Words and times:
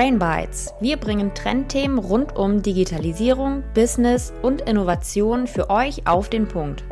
Brain 0.00 0.18
Bites. 0.18 0.72
Wir 0.80 0.96
bringen 0.96 1.34
Trendthemen 1.34 1.98
rund 1.98 2.34
um 2.34 2.62
Digitalisierung, 2.62 3.62
Business 3.74 4.32
und 4.40 4.62
Innovation 4.62 5.46
für 5.46 5.68
euch 5.68 6.06
auf 6.06 6.30
den 6.30 6.48
Punkt. 6.48 6.84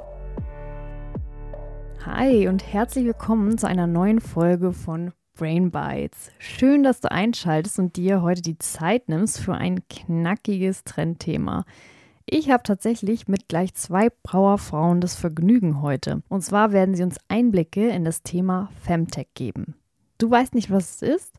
Hi 2.05 2.49
und 2.49 2.71
herzlich 2.71 3.07
willkommen 3.07 3.57
zu 3.57 3.67
einer 3.67 3.87
neuen 3.87 4.21
Folge 4.21 4.75
von 4.75 5.13
Brain 5.39 5.71
Bites. 5.71 6.33
Schön, 6.39 6.83
dass 6.83 7.01
du 7.01 7.11
einschaltest 7.11 7.79
und 7.79 7.97
dir 7.97 8.21
heute 8.21 8.43
die 8.43 8.59
Zeit 8.59 9.09
nimmst 9.09 9.41
für 9.41 9.55
ein 9.55 9.89
knackiges 9.89 10.85
Trendthema. 10.85 11.65
Ich 12.27 12.51
habe 12.51 12.63
tatsächlich 12.63 13.27
mit 13.27 13.49
gleich 13.49 13.73
zwei 13.73 14.11
Brauerfrauen 14.23 15.01
das 15.01 15.15
Vergnügen 15.15 15.81
heute. 15.81 16.23
Und 16.29 16.43
zwar 16.43 16.73
werden 16.73 16.95
sie 16.95 17.05
uns 17.05 17.17
Einblicke 17.29 17.89
in 17.89 18.05
das 18.05 18.23
Thema 18.23 18.69
Femtech 18.83 19.29
geben. 19.33 19.77
Du 20.19 20.31
weißt 20.31 20.55
nicht, 20.55 20.71
was 20.71 20.97
es 20.97 21.15
ist? 21.15 21.39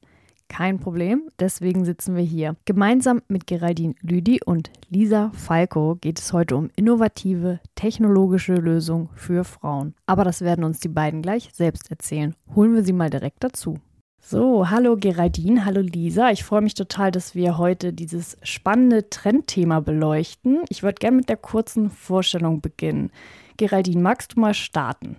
Kein 0.49 0.79
Problem, 0.79 1.29
deswegen 1.39 1.85
sitzen 1.85 2.17
wir 2.17 2.23
hier. 2.23 2.57
Gemeinsam 2.65 3.21
mit 3.29 3.47
Geraldine 3.47 3.95
Lüdi 4.01 4.41
und 4.43 4.71
Lisa 4.89 5.31
Falco 5.33 5.95
geht 6.01 6.19
es 6.19 6.33
heute 6.33 6.57
um 6.57 6.69
innovative, 6.75 7.61
technologische 7.75 8.55
Lösungen 8.55 9.07
für 9.13 9.45
Frauen. 9.45 9.93
Aber 10.05 10.25
das 10.25 10.41
werden 10.41 10.65
uns 10.65 10.81
die 10.81 10.89
beiden 10.89 11.21
gleich 11.21 11.49
selbst 11.53 11.89
erzählen. 11.89 12.35
Holen 12.55 12.73
wir 12.73 12.83
sie 12.83 12.91
mal 12.91 13.09
direkt 13.09 13.43
dazu. 13.43 13.77
So, 14.21 14.69
hallo 14.69 14.97
Geraldine, 14.97 15.63
hallo 15.65 15.79
Lisa. 15.81 16.29
Ich 16.31 16.43
freue 16.43 16.61
mich 16.61 16.73
total, 16.73 17.11
dass 17.11 17.35
wir 17.35 17.57
heute 17.57 17.93
dieses 17.93 18.37
spannende 18.43 19.09
Trendthema 19.09 19.79
beleuchten. 19.79 20.63
Ich 20.67 20.83
würde 20.83 20.99
gerne 20.99 21.17
mit 21.17 21.29
der 21.29 21.37
kurzen 21.37 21.89
Vorstellung 21.89 22.59
beginnen. 22.59 23.11
Geraldine, 23.57 24.01
magst 24.01 24.35
du 24.35 24.41
mal 24.41 24.53
starten? 24.53 25.15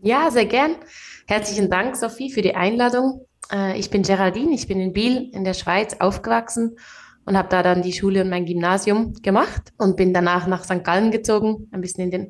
Ja, 0.00 0.30
sehr 0.30 0.46
gern. 0.46 0.76
Herzlichen 1.26 1.70
Dank, 1.70 1.96
Sophie, 1.96 2.30
für 2.30 2.42
die 2.42 2.54
Einladung. 2.54 3.26
Äh, 3.50 3.78
ich 3.78 3.90
bin 3.90 4.02
Geraldine, 4.02 4.52
ich 4.52 4.68
bin 4.68 4.78
in 4.78 4.92
Biel 4.92 5.30
in 5.32 5.44
der 5.44 5.54
Schweiz 5.54 5.96
aufgewachsen 5.98 6.76
und 7.24 7.36
habe 7.36 7.48
da 7.48 7.62
dann 7.62 7.82
die 7.82 7.94
Schule 7.94 8.22
und 8.22 8.28
mein 8.28 8.44
Gymnasium 8.44 9.14
gemacht 9.22 9.72
und 9.78 9.96
bin 9.96 10.12
danach 10.12 10.46
nach 10.46 10.64
St. 10.64 10.84
Gallen 10.84 11.10
gezogen, 11.10 11.68
ein 11.72 11.80
bisschen 11.80 12.04
in 12.04 12.10
den 12.10 12.28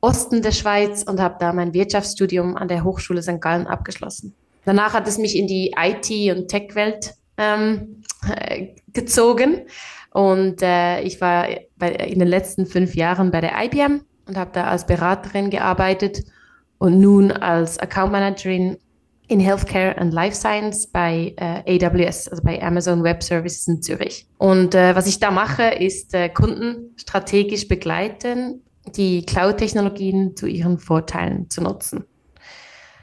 Osten 0.00 0.42
der 0.42 0.52
Schweiz 0.52 1.02
und 1.02 1.20
habe 1.20 1.36
da 1.40 1.52
mein 1.52 1.74
Wirtschaftsstudium 1.74 2.56
an 2.56 2.68
der 2.68 2.84
Hochschule 2.84 3.20
St. 3.20 3.40
Gallen 3.40 3.66
abgeschlossen. 3.66 4.34
Danach 4.64 4.94
hat 4.94 5.08
es 5.08 5.18
mich 5.18 5.36
in 5.36 5.48
die 5.48 5.74
IT- 5.76 6.36
und 6.36 6.48
Tech-Welt 6.48 7.14
ähm, 7.36 8.02
äh, 8.28 8.68
gezogen 8.92 9.66
und 10.12 10.62
äh, 10.62 11.00
ich 11.02 11.20
war 11.20 11.48
bei, 11.76 11.90
in 11.90 12.20
den 12.20 12.28
letzten 12.28 12.66
fünf 12.66 12.94
Jahren 12.94 13.32
bei 13.32 13.40
der 13.40 13.52
IBM 13.64 14.02
und 14.26 14.36
habe 14.36 14.50
da 14.52 14.64
als 14.64 14.86
Beraterin 14.86 15.50
gearbeitet 15.50 16.22
und 16.78 17.00
nun 17.00 17.30
als 17.32 17.78
Account 17.78 18.12
Managerin 18.12 18.78
in 19.28 19.40
Healthcare 19.40 19.96
and 19.98 20.12
Life 20.12 20.34
Science 20.34 20.86
bei 20.86 21.34
äh, 21.36 21.84
AWS, 21.84 22.28
also 22.28 22.42
bei 22.42 22.62
Amazon 22.62 23.02
Web 23.02 23.22
Services 23.22 23.68
in 23.68 23.82
Zürich. 23.82 24.26
Und 24.38 24.74
äh, 24.74 24.96
was 24.96 25.06
ich 25.06 25.20
da 25.20 25.30
mache, 25.30 25.64
ist 25.64 26.14
äh, 26.14 26.30
Kunden 26.30 26.94
strategisch 26.96 27.68
begleiten, 27.68 28.62
die 28.96 29.24
Cloud-Technologien 29.26 30.34
zu 30.34 30.46
ihren 30.46 30.78
Vorteilen 30.78 31.50
zu 31.50 31.62
nutzen. 31.62 32.04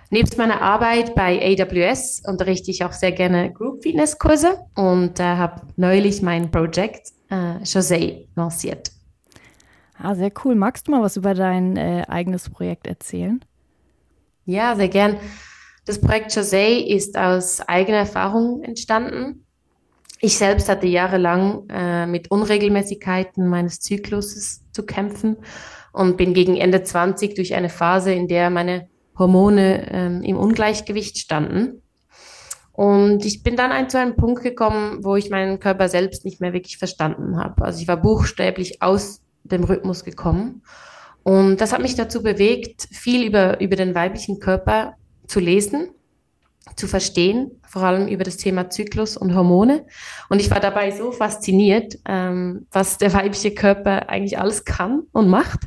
Nebst 0.09 0.38
meiner 0.38 0.62
Arbeit 0.62 1.14
bei 1.16 1.40
AWS 1.42 2.23
unterrichte 2.26 2.72
ich 2.72 2.84
auch 2.84 2.94
sehr 2.94 3.12
gerne 3.12 3.52
Group 3.52 3.84
Fitness 3.84 4.18
Kurse 4.18 4.59
und 4.76 5.20
äh, 5.20 5.23
habe 5.23 5.62
neulich 5.76 6.22
mein 6.22 6.50
Projekt 6.52 7.12
äh, 7.30 7.58
José 7.64 8.28
lanciert. 8.36 8.92
Ah, 9.98 10.16
sehr 10.16 10.31
cool. 10.44 10.56
Magst 10.56 10.88
du 10.88 10.92
mal 10.92 11.02
was 11.02 11.18
über 11.18 11.34
dein 11.34 11.78
äh, 11.78 12.03
eigenes 12.08 12.50
Projekt 12.50 12.88
erzählen? 12.88 13.44
Ja, 14.46 14.76
sehr 14.76 14.90
gern. 14.90 15.18
Das 15.86 16.00
Projekt 16.00 16.32
José 16.32 16.86
ist 16.86 17.18
aus 17.18 17.62
eigener 17.62 17.98
Erfahrung 17.98 18.64
entstanden. 18.64 19.46
Ich 20.20 20.38
selbst 20.38 20.70
hatte 20.70 20.88
jahrelang 20.88 21.68
äh, 21.69 22.06
mit 22.08 22.31
Unregelmäßigkeiten 22.31 23.47
meines 23.47 23.80
Zykluses 23.81 24.64
zu 24.72 24.86
kämpfen 24.86 25.38
und 25.94 26.18
bin 26.18 26.34
gegen 26.34 26.58
Ende 26.58 26.84
20 26.84 27.36
durch 27.36 27.53
eine 27.56 27.69
Phase, 27.69 28.14
in 28.14 28.28
der 28.28 28.50
meine 28.50 28.88
Hormone 29.18 29.92
ähm, 29.92 30.24
im 30.24 30.38
Ungleichgewicht 30.38 31.18
standen. 31.18 31.81
Und 32.72 33.25
ich 33.25 33.42
bin 33.42 33.56
dann 33.56 33.72
ein, 33.72 33.90
zu 33.90 33.98
einem 33.98 34.16
Punkt 34.16 34.44
gekommen, 34.44 35.03
wo 35.03 35.16
ich 35.16 35.30
meinen 35.30 35.59
Körper 35.59 35.88
selbst 35.88 36.25
nicht 36.25 36.42
mehr 36.42 36.53
wirklich 36.53 36.78
verstanden 36.78 37.38
habe. 37.38 37.64
Also 37.64 37.81
ich 37.81 37.88
war 37.88 37.98
buchstäblich 37.98 38.81
aus 38.81 39.22
dem 39.44 39.64
Rhythmus 39.64 40.03
gekommen. 40.03 40.62
Und 41.25 41.58
das 41.58 41.74
hat 41.74 41.81
mich 41.81 41.96
dazu 41.96 42.22
bewegt, 42.22 42.88
viel 42.91 43.25
über, 43.25 43.59
über 43.59 43.75
den 43.75 43.96
weiblichen 43.96 44.40
Körper 44.40 44.94
zu 45.25 45.40
lesen, 45.40 45.90
zu 46.75 46.88
verstehen, 46.88 47.59
vor 47.68 47.81
allem 47.81 48.08
über 48.08 48.24
das 48.24 48.38
Thema 48.38 48.69
Zyklus 48.69 49.18
und 49.18 49.34
Hormone. 49.34 49.88
Und 50.30 50.40
ich 50.40 50.52
war 50.52 50.59
dabei 50.59 50.91
so 50.91 51.12
fasziniert, 51.12 51.97
ähm, 52.08 52.68
was 52.72 53.00
der 53.00 53.12
weibliche 53.12 53.56
Körper 53.56 54.08
eigentlich 54.08 54.38
alles 54.38 54.66
kann 54.66 55.02
und 55.13 55.28
macht. 55.28 55.62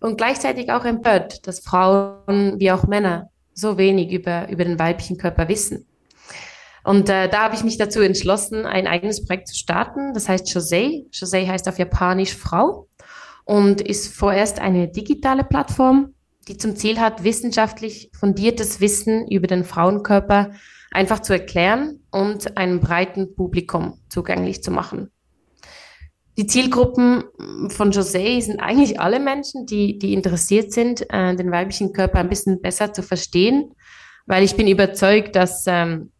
Und 0.00 0.18
gleichzeitig 0.18 0.70
auch 0.70 0.84
empört, 0.84 1.46
dass 1.46 1.60
Frauen 1.60 2.60
wie 2.60 2.70
auch 2.70 2.86
Männer 2.86 3.30
so 3.54 3.78
wenig 3.78 4.12
über, 4.12 4.50
über 4.50 4.66
den 4.66 4.78
weiblichen 4.78 5.16
Körper 5.16 5.48
wissen. 5.48 5.86
Und 6.84 7.08
äh, 7.08 7.30
da 7.30 7.44
habe 7.44 7.54
ich 7.54 7.64
mich 7.64 7.78
dazu 7.78 8.00
entschlossen, 8.00 8.66
ein 8.66 8.86
eigenes 8.86 9.24
Projekt 9.24 9.48
zu 9.48 9.54
starten. 9.54 10.12
Das 10.12 10.28
heißt 10.28 10.48
José. 10.48 11.08
José 11.12 11.48
heißt 11.48 11.66
auf 11.66 11.78
Japanisch 11.78 12.36
Frau 12.36 12.88
und 13.44 13.80
ist 13.80 14.14
vorerst 14.14 14.60
eine 14.60 14.88
digitale 14.88 15.44
Plattform, 15.44 16.14
die 16.48 16.56
zum 16.56 16.76
Ziel 16.76 16.98
hat, 16.98 17.24
wissenschaftlich 17.24 18.10
fundiertes 18.18 18.80
Wissen 18.80 19.28
über 19.28 19.46
den 19.46 19.64
Frauenkörper 19.64 20.52
einfach 20.90 21.20
zu 21.20 21.32
erklären 21.32 22.00
und 22.10 22.56
einem 22.56 22.80
breiten 22.80 23.34
Publikum 23.34 24.00
zugänglich 24.08 24.62
zu 24.62 24.70
machen. 24.70 25.10
Die 26.38 26.46
Zielgruppen 26.46 27.24
von 27.68 27.92
José 27.92 28.40
sind 28.40 28.60
eigentlich 28.60 28.98
alle 28.98 29.20
Menschen, 29.20 29.66
die, 29.66 29.98
die 29.98 30.14
interessiert 30.14 30.72
sind, 30.72 31.02
äh, 31.10 31.36
den 31.36 31.50
weiblichen 31.50 31.92
Körper 31.92 32.18
ein 32.18 32.30
bisschen 32.30 32.62
besser 32.62 32.92
zu 32.92 33.02
verstehen, 33.02 33.74
weil 34.26 34.42
ich 34.42 34.56
bin 34.56 34.66
überzeugt, 34.66 35.36
dass 35.36 35.64
ähm, 35.66 36.11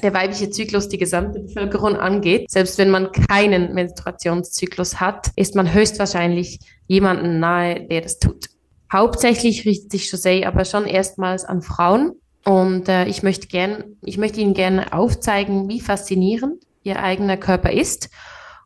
der 0.00 0.14
weibliche 0.14 0.50
Zyklus 0.50 0.88
die 0.88 0.98
gesamte 0.98 1.40
Bevölkerung 1.40 1.96
angeht. 1.96 2.50
Selbst 2.50 2.78
wenn 2.78 2.90
man 2.90 3.12
keinen 3.12 3.74
Menstruationszyklus 3.74 5.00
hat, 5.00 5.30
ist 5.36 5.54
man 5.54 5.72
höchstwahrscheinlich 5.72 6.60
jemanden 6.86 7.40
nahe, 7.40 7.86
der 7.86 8.00
das 8.00 8.18
tut. 8.18 8.46
Hauptsächlich 8.92 9.64
richtet 9.66 9.92
sich 9.92 10.04
José 10.04 10.46
aber 10.46 10.64
schon 10.64 10.86
erstmals 10.86 11.44
an 11.44 11.62
Frauen. 11.62 12.12
Und 12.44 12.88
äh, 12.88 13.04
ich 13.04 13.22
möchte 13.22 13.46
gern, 13.46 13.96
ich 14.02 14.18
möchte 14.18 14.40
Ihnen 14.40 14.54
gerne 14.54 14.92
aufzeigen, 14.92 15.68
wie 15.68 15.80
faszinierend 15.80 16.64
Ihr 16.82 17.02
eigener 17.02 17.36
Körper 17.36 17.70
ist. 17.72 18.10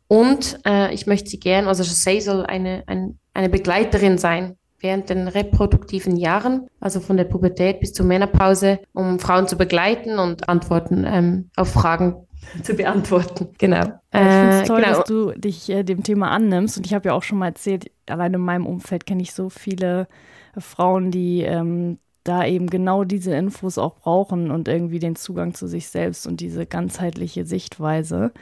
Und 0.07 0.59
äh, 0.65 0.93
ich 0.93 1.07
möchte 1.07 1.29
Sie 1.29 1.39
gern, 1.39 1.67
also 1.67 1.83
José 1.83 2.21
soll 2.21 2.45
eine, 2.45 2.83
ein, 2.87 3.19
eine 3.33 3.49
Begleiterin 3.49 4.17
sein 4.17 4.57
während 4.85 5.09
den 5.09 5.27
reproduktiven 5.27 6.15
Jahren, 6.15 6.67
also 6.79 6.99
von 6.99 7.17
der 7.17 7.23
Pubertät 7.23 7.79
bis 7.79 7.91
zur 7.91 8.05
Menopause, 8.05 8.79
um 8.93 9.17
Frauen 9.17 9.47
zu 9.47 9.57
begleiten 9.57 10.19
und 10.19 10.47
Antworten 10.47 11.05
ähm, 11.07 11.49
auf 11.55 11.69
Fragen 11.69 12.27
zu 12.61 12.75
beantworten. 12.75 13.47
Genau. 13.57 13.85
ich 14.13 14.19
finde 14.19 14.49
es 14.49 14.61
äh, 14.61 14.65
toll, 14.65 14.81
genau. 14.83 14.97
dass 14.97 15.03
du 15.05 15.31
dich 15.31 15.69
äh, 15.71 15.83
dem 15.83 16.03
Thema 16.03 16.29
annimmst. 16.29 16.77
Und 16.77 16.85
ich 16.85 16.93
habe 16.93 17.09
ja 17.09 17.15
auch 17.15 17.23
schon 17.23 17.39
mal 17.39 17.47
erzählt, 17.47 17.91
allein 18.07 18.35
in 18.35 18.41
meinem 18.41 18.67
Umfeld 18.67 19.07
kenne 19.07 19.23
ich 19.23 19.33
so 19.33 19.49
viele 19.49 20.07
äh, 20.55 20.61
Frauen, 20.61 21.09
die 21.09 21.41
ähm, 21.41 21.97
da 22.23 22.45
eben 22.45 22.67
genau 22.67 23.05
diese 23.05 23.33
Infos 23.33 23.79
auch 23.79 23.95
brauchen 23.95 24.51
und 24.51 24.67
irgendwie 24.67 24.99
den 24.99 25.15
Zugang 25.15 25.55
zu 25.55 25.65
sich 25.65 25.89
selbst 25.89 26.27
und 26.27 26.41
diese 26.41 26.67
ganzheitliche 26.67 27.47
Sichtweise. 27.47 28.33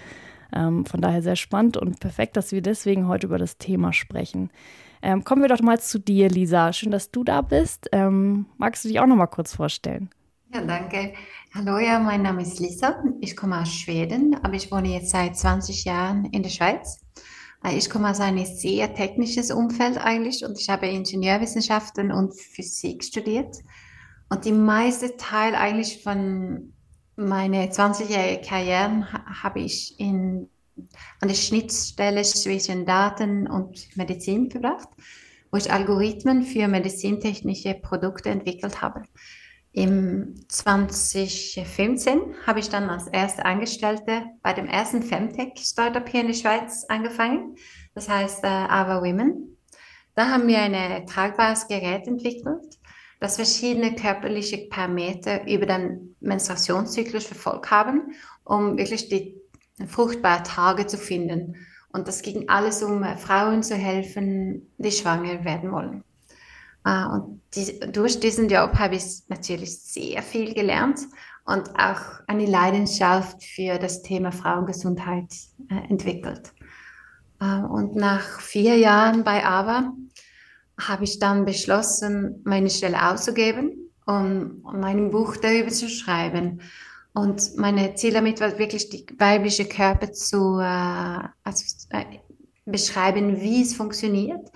Ähm, 0.53 0.85
von 0.85 0.99
daher 0.99 1.21
sehr 1.21 1.37
spannend 1.37 1.77
und 1.77 2.01
perfekt, 2.01 2.35
dass 2.35 2.51
wir 2.51 2.61
deswegen 2.61 3.07
heute 3.07 3.27
über 3.27 3.37
das 3.37 3.57
Thema 3.57 3.93
sprechen. 3.93 4.51
Ähm, 5.05 5.25
kommen 5.25 5.41
wir 5.41 5.49
doch 5.49 5.61
mal 5.61 5.81
zu 5.81 5.99
dir, 5.99 6.29
Lisa. 6.29 6.71
Schön, 6.71 6.89
dass 6.89 7.11
du 7.11 7.25
da 7.25 7.41
bist. 7.41 7.89
Ähm, 7.91 8.45
magst 8.57 8.85
du 8.85 8.87
dich 8.87 9.01
auch 9.01 9.05
noch 9.05 9.17
mal 9.17 9.27
kurz 9.27 9.53
vorstellen? 9.53 10.09
Ja, 10.53 10.61
danke. 10.61 11.13
Hallo, 11.53 11.77
ja, 11.77 11.99
mein 11.99 12.21
Name 12.21 12.41
ist 12.41 12.61
Lisa. 12.61 13.03
Ich 13.19 13.35
komme 13.35 13.59
aus 13.59 13.67
Schweden, 13.67 14.33
aber 14.43 14.53
ich 14.53 14.71
wohne 14.71 14.87
jetzt 14.87 15.09
seit 15.09 15.35
20 15.35 15.83
Jahren 15.83 16.25
in 16.25 16.41
der 16.41 16.49
Schweiz. 16.49 17.01
Äh, 17.65 17.75
ich 17.75 17.89
komme 17.89 18.09
aus 18.09 18.21
einem 18.21 18.45
sehr 18.45 18.93
technisches 18.93 19.51
Umfeld 19.51 19.97
eigentlich 19.97 20.45
und 20.45 20.57
ich 20.57 20.69
habe 20.69 20.87
Ingenieurwissenschaften 20.87 22.13
und 22.13 22.33
Physik 22.33 23.03
studiert. 23.03 23.57
Und 24.29 24.45
die 24.45 24.53
meiste 24.53 25.17
Teil 25.17 25.53
eigentlich 25.55 26.01
von 26.01 26.71
meiner 27.17 27.65
20-jährigen 27.65 28.45
Karriere 28.45 29.07
habe 29.43 29.59
ich 29.59 29.99
in, 29.99 30.49
an 31.19 31.27
der 31.27 31.35
Schnittstelle 31.35 32.23
zwischen 32.23 32.85
Daten 32.85 33.47
und 33.47 33.95
Medizin 33.95 34.49
verbracht, 34.49 34.89
wo 35.51 35.57
ich 35.57 35.71
Algorithmen 35.71 36.43
für 36.43 36.67
medizintechnische 36.67 37.75
Produkte 37.75 38.29
entwickelt 38.29 38.81
habe. 38.81 39.03
Im 39.71 40.35
2015 40.49 42.35
habe 42.45 42.59
ich 42.59 42.69
dann 42.69 42.89
als 42.89 43.07
erste 43.07 43.45
Angestellte 43.45 44.23
bei 44.43 44.53
dem 44.53 44.67
ersten 44.67 45.01
Femtech-Startup 45.01 46.07
hier 46.07 46.21
in 46.21 46.27
der 46.27 46.35
Schweiz 46.35 46.85
angefangen. 46.89 47.55
Das 47.95 48.07
heißt 48.07 48.43
äh, 48.43 48.47
Ava 48.47 49.01
Women. 49.01 49.57
Da 50.15 50.29
haben 50.29 50.47
wir 50.47 50.59
ein 50.59 51.07
tragbares 51.07 51.67
Gerät 51.67 52.07
entwickelt, 52.07 52.79
das 53.19 53.37
verschiedene 53.37 53.95
körperliche 53.95 54.67
Parameter 54.69 55.47
über 55.47 55.65
den 55.65 56.15
Menstruationszyklus 56.19 57.25
verfolgt 57.25 57.71
haben 57.71 58.13
um 58.43 58.77
wirklich 58.77 59.09
die 59.09 59.41
fruchtbaren 59.87 60.43
Tage 60.43 60.87
zu 60.87 60.97
finden. 60.97 61.55
Und 61.91 62.07
das 62.07 62.21
ging 62.21 62.49
alles 62.49 62.81
um 62.81 63.03
Frauen 63.17 63.63
zu 63.63 63.75
helfen, 63.75 64.73
die 64.77 64.91
schwanger 64.91 65.43
werden 65.45 65.71
wollen. 65.71 66.03
Äh, 66.85 67.05
und 67.05 67.41
die, 67.55 67.79
durch 67.91 68.19
diesen 68.19 68.49
Job 68.49 68.73
habe 68.75 68.95
ich 68.95 69.23
natürlich 69.27 69.79
sehr 69.83 70.21
viel 70.21 70.53
gelernt 70.53 71.01
und 71.45 71.69
auch 71.77 72.01
eine 72.27 72.45
Leidenschaft 72.45 73.43
für 73.43 73.77
das 73.77 74.01
Thema 74.01 74.31
Frauengesundheit 74.31 75.31
äh, 75.69 75.89
entwickelt. 75.89 76.53
Äh, 77.39 77.61
und 77.63 77.95
nach 77.95 78.39
vier 78.39 78.77
Jahren 78.77 79.23
bei 79.23 79.45
AVA 79.45 79.93
habe 80.79 81.03
ich 81.03 81.19
dann 81.19 81.45
beschlossen, 81.45 82.41
meine 82.43 82.69
Stelle 82.69 83.11
auszugeben, 83.11 83.91
um 84.05 84.63
mein 84.63 85.11
Buch 85.11 85.37
darüber 85.37 85.69
zu 85.69 85.87
schreiben. 85.87 86.61
Und 87.13 87.57
meine 87.57 87.93
Ziel 87.95 88.13
damit 88.13 88.41
war 88.41 88.57
wirklich, 88.57 88.89
die 88.89 89.05
weibliche 89.17 89.65
Körper 89.65 90.11
zu 90.11 90.59
äh, 90.59 91.27
also, 91.43 91.65
äh, 91.89 92.05
beschreiben, 92.65 93.39
wie 93.39 93.61
es 93.61 93.75
funktioniert 93.75 94.49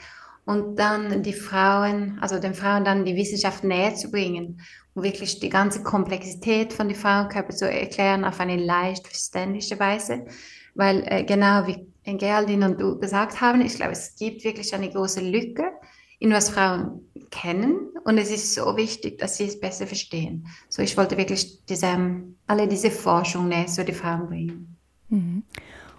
und 0.45 0.77
dann 0.77 1.23
die 1.23 1.33
Frauen, 1.33 2.17
also 2.21 2.39
den 2.39 2.53
Frauen 2.53 2.85
dann 2.85 3.05
die 3.05 3.15
Wissenschaft 3.15 3.63
näher 3.63 3.95
zu 3.95 4.09
bringen 4.09 4.61
und 4.93 5.03
wirklich 5.03 5.39
die 5.39 5.49
ganze 5.49 5.83
Komplexität 5.83 6.73
von 6.73 6.87
den 6.87 6.95
Frauenkörper 6.95 7.53
zu 7.53 7.69
erklären 7.69 8.23
auf 8.23 8.39
eine 8.39 8.55
leicht 8.55 9.05
verständliche 9.05 9.79
Weise, 9.79 10.25
weil 10.73 11.03
äh, 11.05 11.23
genau 11.25 11.67
wie 11.67 11.85
Geraldine 12.17 12.67
und 12.71 12.81
du 12.81 12.97
gesagt 12.97 13.41
haben, 13.41 13.61
ich 13.61 13.75
glaube, 13.75 13.91
es 13.91 14.15
gibt 14.15 14.45
wirklich 14.45 14.73
eine 14.73 14.89
große 14.89 15.19
Lücke 15.19 15.65
in 16.19 16.31
was 16.31 16.49
Frauen 16.49 17.01
kennen 17.29 17.89
und 18.07 18.17
es 18.17 18.31
ist 18.31 18.53
so 18.53 18.77
wichtig, 18.77 19.19
dass 19.19 19.35
sie 19.35 19.43
es 19.43 19.59
besser 19.59 19.85
verstehen. 19.85 20.47
So, 20.69 20.81
ich 20.81 20.95
wollte 20.95 21.17
wirklich 21.17 21.65
diese, 21.65 21.89
alle 22.47 22.67
diese 22.69 22.89
Forschung 22.89 23.49
näher 23.49 23.67
zu 23.67 23.83
den 23.83 23.95
Frauen 23.95 24.27
bringen. 24.27 24.77
Mhm. 25.09 25.43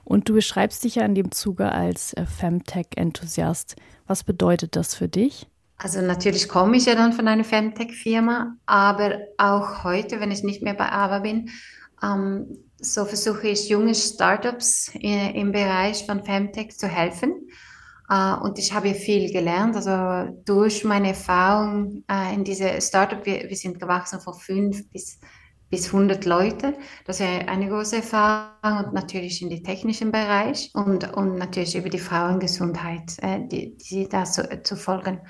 Und 0.04 0.26
du 0.26 0.32
beschreibst 0.32 0.84
dich 0.84 0.94
ja 0.94 1.04
in 1.04 1.14
dem 1.14 1.32
Zuge 1.32 1.70
als 1.70 2.14
äh, 2.14 2.24
Femtech-Enthusiast. 2.24 3.76
Was 4.06 4.24
bedeutet 4.24 4.74
das 4.74 4.94
für 4.94 5.06
dich? 5.06 5.48
Also 5.76 6.00
natürlich 6.00 6.48
komme 6.48 6.78
ich 6.78 6.86
ja 6.86 6.94
dann 6.94 7.12
von 7.12 7.28
einer 7.28 7.44
Femtech-Firma, 7.44 8.56
aber 8.64 9.18
auch 9.36 9.84
heute, 9.84 10.18
wenn 10.18 10.30
ich 10.30 10.42
nicht 10.42 10.62
mehr 10.62 10.72
bei 10.72 10.90
AVA 10.90 11.18
bin, 11.18 11.50
ähm, 12.02 12.46
so 12.80 13.04
versuche 13.04 13.48
ich 13.48 13.68
junge 13.68 13.94
Startups 13.94 14.94
äh, 14.94 15.38
im 15.38 15.52
Bereich 15.52 16.06
von 16.06 16.24
Femtech 16.24 16.78
zu 16.78 16.88
helfen. 16.88 17.50
Äh, 18.08 18.34
und 18.34 18.58
ich 18.58 18.72
habe 18.72 18.94
viel 18.94 19.32
gelernt, 19.32 19.76
also 19.76 20.32
durch 20.44 20.84
meine 20.84 21.08
Erfahrung 21.08 22.04
äh, 22.10 22.34
in 22.34 22.44
diese 22.44 22.80
Startup, 22.80 23.24
wir, 23.24 23.48
wir 23.48 23.56
sind 23.56 23.78
gewachsen 23.78 24.20
von 24.20 24.34
fünf 24.34 24.90
bis 24.90 25.18
bis 25.70 25.86
100 25.86 26.24
Leute. 26.24 26.74
Das 27.04 27.20
ist 27.20 27.26
eine 27.26 27.68
große 27.68 27.96
Erfahrung 27.96 28.86
und 28.86 28.94
natürlich 28.94 29.42
in 29.42 29.50
den 29.50 29.62
technischen 29.62 30.10
Bereich 30.10 30.70
und, 30.74 31.14
und 31.16 31.36
natürlich 31.36 31.76
über 31.76 31.90
die 31.90 31.98
Frauengesundheit, 31.98 33.16
äh, 33.22 33.40
die, 33.46 33.76
die 33.76 34.08
da 34.08 34.24
zu, 34.24 34.62
zu 34.62 34.76
folgen. 34.76 35.20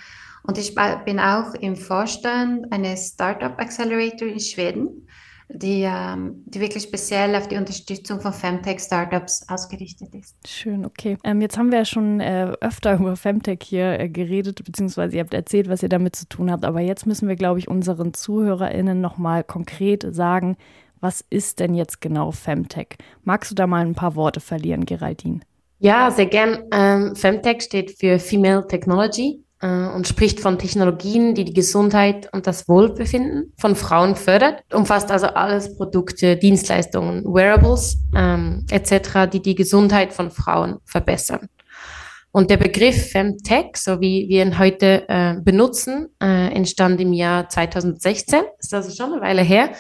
Und 0.45 0.57
ich 0.57 0.75
bin 1.05 1.21
auch 1.21 1.55
im 1.55 1.77
Vorstand 1.77 2.73
eines 2.73 3.09
Startup 3.09 3.59
Accelerator 3.59 4.29
in 4.29 4.41
Schweden 4.41 5.09
die, 5.49 5.83
ähm, 5.83 6.43
die 6.47 6.61
wirklich 6.61 6.83
speziell 6.83 7.35
auf 7.35 7.49
die 7.49 7.57
Unterstützung 7.57 8.21
von 8.21 8.33
Femtech-Startups 8.33 9.49
ausgerichtet 9.49 10.15
ist. 10.15 10.37
Schön, 10.47 10.85
okay. 10.85 11.17
Ähm, 11.25 11.41
jetzt 11.41 11.57
haben 11.57 11.71
wir 11.71 11.79
ja 11.79 11.85
schon 11.85 12.21
äh, 12.21 12.53
öfter 12.61 12.99
über 12.99 13.17
Femtech 13.17 13.61
hier 13.63 13.99
äh, 13.99 14.09
geredet, 14.09 14.63
beziehungsweise 14.65 15.17
ihr 15.17 15.23
habt 15.23 15.35
erzählt, 15.35 15.69
was 15.69 15.83
ihr 15.83 15.89
damit 15.89 16.17
zu 16.17 16.29
tun 16.29 16.51
habt. 16.51 16.65
Aber 16.65 16.81
jetzt 16.81 17.07
müssen 17.07 17.29
wir, 17.29 17.37
glaube 17.37 17.59
ich, 17.59 17.69
unseren 17.69 18.13
ZuhörerInnen 18.13 19.01
nochmal 19.01 19.43
konkret 19.43 20.07
sagen, 20.15 20.57
was 21.01 21.25
ist 21.31 21.61
denn 21.61 21.75
jetzt 21.75 22.01
genau 22.01 22.33
Femtech? 22.33 22.97
Magst 23.23 23.51
du 23.51 23.55
da 23.55 23.67
mal 23.67 23.87
ein 23.87 23.95
paar 23.95 24.17
Worte 24.17 24.41
verlieren, 24.41 24.85
Geraldine? 24.85 25.41
Ja, 25.79 26.11
sehr 26.11 26.27
gern. 26.27 26.65
Ähm, 26.73 27.15
Femtech 27.15 27.63
steht 27.63 27.93
für 27.99 28.19
Female 28.19 28.67
Technology 28.67 29.45
und 29.67 30.07
spricht 30.07 30.41
von 30.41 30.59
Technologien, 30.59 31.35
die 31.35 31.45
die 31.45 31.53
Gesundheit 31.53 32.29
und 32.33 32.47
das 32.47 32.69
Wohlbefinden 32.69 33.53
von 33.59 33.75
Frauen 33.75 34.15
fördert. 34.15 34.63
Umfasst 34.73 35.11
also 35.11 35.27
alles 35.27 35.77
Produkte, 35.77 36.37
Dienstleistungen, 36.37 37.25
Wearables 37.25 37.99
ähm, 38.15 38.65
etc., 38.71 39.29
die 39.33 39.43
die 39.43 39.57
Gesundheit 39.57 40.13
von 40.13 40.31
Frauen 40.31 40.77
verbessern. 40.85 41.49
Und 42.31 42.51
der 42.51 42.59
Begriff 42.59 43.11
Femtech, 43.11 43.77
so 43.77 44.01
wie 44.01 44.29
wir 44.29 44.45
ihn 44.45 44.59
heute 44.59 45.09
äh, 45.09 45.35
benutzen, 45.41 46.09
äh, 46.23 46.55
entstand 46.55 47.01
im 47.01 47.13
Jahr 47.13 47.49
2016, 47.49 48.41
ist 48.59 48.75
also 48.75 48.95
schon 48.95 49.13
eine 49.13 49.23
Weile 49.23 49.43
her, 49.43 49.71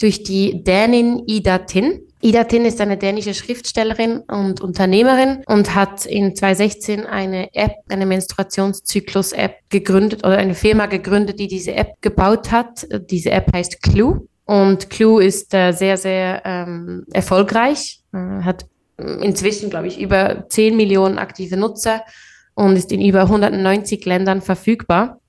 durch 0.00 0.22
die 0.22 0.62
Dänin 0.64 1.22
Ida 1.26 1.58
Tin. 1.58 2.00
Ida 2.22 2.44
Tin 2.44 2.66
ist 2.66 2.80
eine 2.82 2.98
dänische 2.98 3.32
Schriftstellerin 3.32 4.18
und 4.20 4.60
Unternehmerin 4.60 5.42
und 5.46 5.74
hat 5.74 6.04
in 6.04 6.36
2016 6.36 7.06
eine 7.06 7.54
App, 7.54 7.72
eine 7.88 8.04
Menstruationszyklus-App 8.04 9.56
gegründet 9.70 10.24
oder 10.24 10.36
eine 10.36 10.54
Firma 10.54 10.84
gegründet, 10.86 11.40
die 11.40 11.48
diese 11.48 11.72
App 11.72 11.94
gebaut 12.02 12.50
hat. 12.52 12.86
Diese 13.08 13.30
App 13.30 13.50
heißt 13.54 13.82
Clue 13.82 14.26
und 14.44 14.90
Clue 14.90 15.24
ist 15.24 15.54
äh, 15.54 15.72
sehr, 15.72 15.96
sehr 15.96 16.42
ähm, 16.44 17.06
erfolgreich, 17.10 18.00
äh, 18.12 18.42
hat 18.42 18.66
inzwischen, 18.98 19.70
glaube 19.70 19.86
ich, 19.86 19.98
über 19.98 20.46
10 20.48 20.76
Millionen 20.76 21.18
aktive 21.18 21.56
Nutzer 21.56 22.02
und 22.52 22.76
ist 22.76 22.92
in 22.92 23.00
über 23.00 23.22
190 23.22 24.04
Ländern 24.04 24.42
verfügbar. 24.42 25.20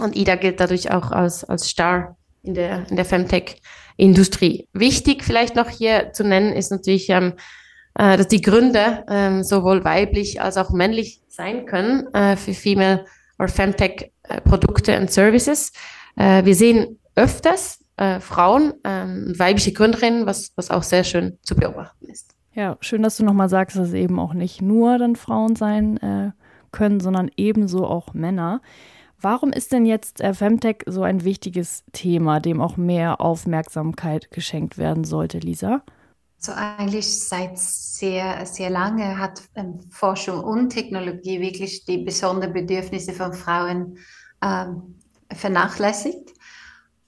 Und 0.00 0.16
Ida 0.16 0.34
gilt 0.34 0.58
dadurch 0.58 0.90
auch 0.90 1.12
als, 1.12 1.44
als 1.44 1.68
Star 1.68 2.16
in 2.42 2.54
der, 2.54 2.88
in 2.90 2.96
der 2.96 3.04
Femtech 3.04 3.60
Industrie. 3.96 4.68
Wichtig 4.72 5.24
vielleicht 5.24 5.56
noch 5.56 5.68
hier 5.68 6.12
zu 6.12 6.24
nennen 6.24 6.52
ist 6.52 6.70
natürlich, 6.70 7.08
ähm, 7.10 7.34
äh, 7.94 8.16
dass 8.16 8.28
die 8.28 8.42
Gründe 8.42 9.04
ähm, 9.08 9.42
sowohl 9.42 9.84
weiblich 9.84 10.40
als 10.40 10.56
auch 10.56 10.70
männlich 10.70 11.22
sein 11.28 11.66
können 11.66 12.12
äh, 12.14 12.36
für 12.36 12.54
Female 12.54 13.04
or 13.38 13.48
Femtech 13.48 14.12
äh, 14.24 14.40
Produkte 14.40 14.98
und 14.98 15.10
Services. 15.10 15.72
Äh, 16.16 16.44
wir 16.44 16.54
sehen 16.54 16.98
öfters 17.14 17.80
äh, 17.96 18.20
Frauen, 18.20 18.74
ähm, 18.84 19.34
weibliche 19.36 19.72
Gründerinnen, 19.72 20.26
was, 20.26 20.52
was 20.56 20.70
auch 20.70 20.82
sehr 20.82 21.04
schön 21.04 21.38
zu 21.42 21.56
beobachten 21.56 22.06
ist. 22.06 22.34
Ja, 22.52 22.76
schön, 22.80 23.02
dass 23.02 23.16
du 23.16 23.24
nochmal 23.24 23.48
sagst, 23.48 23.76
dass 23.76 23.88
es 23.88 23.94
eben 23.94 24.18
auch 24.18 24.34
nicht 24.34 24.62
nur 24.62 24.98
dann 24.98 25.16
Frauen 25.16 25.56
sein 25.56 25.96
äh, 25.98 26.30
können, 26.72 27.00
sondern 27.00 27.30
ebenso 27.36 27.86
auch 27.86 28.14
Männer. 28.14 28.60
Warum 29.20 29.52
ist 29.52 29.72
denn 29.72 29.86
jetzt 29.86 30.20
äh, 30.20 30.34
Femtech 30.34 30.82
so 30.86 31.02
ein 31.02 31.24
wichtiges 31.24 31.84
Thema, 31.92 32.40
dem 32.40 32.60
auch 32.60 32.76
mehr 32.76 33.20
Aufmerksamkeit 33.20 34.30
geschenkt 34.30 34.78
werden 34.78 35.04
sollte, 35.04 35.38
Lisa? 35.38 35.82
So 36.38 36.52
eigentlich 36.52 37.26
seit 37.26 37.58
sehr, 37.58 38.44
sehr 38.44 38.68
lange 38.68 39.18
hat 39.18 39.42
ähm, 39.54 39.80
Forschung 39.90 40.44
und 40.44 40.70
Technologie 40.70 41.40
wirklich 41.40 41.84
die 41.86 41.98
besonderen 41.98 42.52
Bedürfnisse 42.52 43.12
von 43.12 43.32
Frauen 43.32 43.98
ähm, 44.42 45.00
vernachlässigt. 45.32 46.34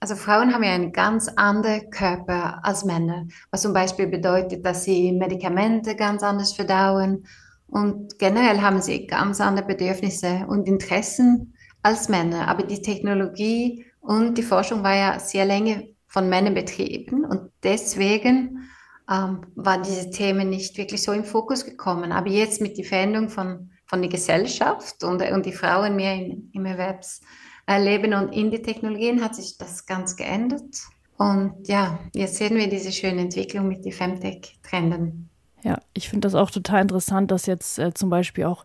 Also 0.00 0.16
Frauen 0.16 0.54
haben 0.54 0.62
ja 0.62 0.72
einen 0.72 0.92
ganz 0.92 1.28
anderen 1.28 1.90
Körper 1.90 2.64
als 2.64 2.84
Männer, 2.84 3.26
was 3.50 3.62
zum 3.62 3.72
Beispiel 3.72 4.06
bedeutet, 4.06 4.64
dass 4.64 4.84
sie 4.84 5.12
Medikamente 5.12 5.94
ganz 5.94 6.22
anders 6.22 6.52
verdauen 6.52 7.26
und 7.66 8.18
generell 8.18 8.62
haben 8.62 8.80
sie 8.80 9.06
ganz 9.06 9.40
andere 9.40 9.66
Bedürfnisse 9.66 10.46
und 10.48 10.66
Interessen 10.66 11.54
als 11.82 12.08
Männer. 12.08 12.48
Aber 12.48 12.62
die 12.62 12.82
Technologie 12.82 13.84
und 14.00 14.36
die 14.38 14.42
Forschung 14.42 14.82
war 14.82 14.96
ja 14.96 15.18
sehr 15.18 15.44
lange 15.44 15.88
von 16.06 16.28
Männern 16.28 16.54
betrieben 16.54 17.24
und 17.24 17.50
deswegen 17.62 18.68
ähm, 19.10 19.40
waren 19.54 19.82
diese 19.82 20.10
Themen 20.10 20.50
nicht 20.50 20.76
wirklich 20.78 21.02
so 21.02 21.12
im 21.12 21.24
Fokus 21.24 21.64
gekommen. 21.64 22.12
Aber 22.12 22.28
jetzt 22.28 22.60
mit 22.60 22.78
der 22.78 22.84
Veränderung 22.84 23.28
von, 23.28 23.70
von 23.86 24.00
der 24.00 24.10
Gesellschaft 24.10 25.04
und, 25.04 25.22
und 25.22 25.46
die 25.46 25.52
Frauen 25.52 25.96
mehr 25.96 26.14
in, 26.14 26.50
im 26.52 26.66
Erwerbsleben 26.66 28.14
und 28.14 28.34
in 28.34 28.50
die 28.50 28.62
Technologien 28.62 29.22
hat 29.22 29.34
sich 29.34 29.58
das 29.58 29.86
ganz 29.86 30.16
geändert. 30.16 30.76
Und 31.16 31.66
ja, 31.66 31.98
jetzt 32.14 32.36
sehen 32.36 32.56
wir 32.56 32.68
diese 32.68 32.92
schöne 32.92 33.22
Entwicklung 33.22 33.66
mit 33.68 33.84
den 33.84 33.92
Femtech-Trenden. 33.92 35.28
Ja, 35.62 35.80
ich 35.92 36.08
finde 36.08 36.26
das 36.26 36.34
auch 36.34 36.50
total 36.50 36.82
interessant, 36.82 37.30
dass 37.30 37.46
jetzt 37.46 37.78
äh, 37.78 37.92
zum 37.92 38.10
Beispiel 38.10 38.44
auch 38.44 38.64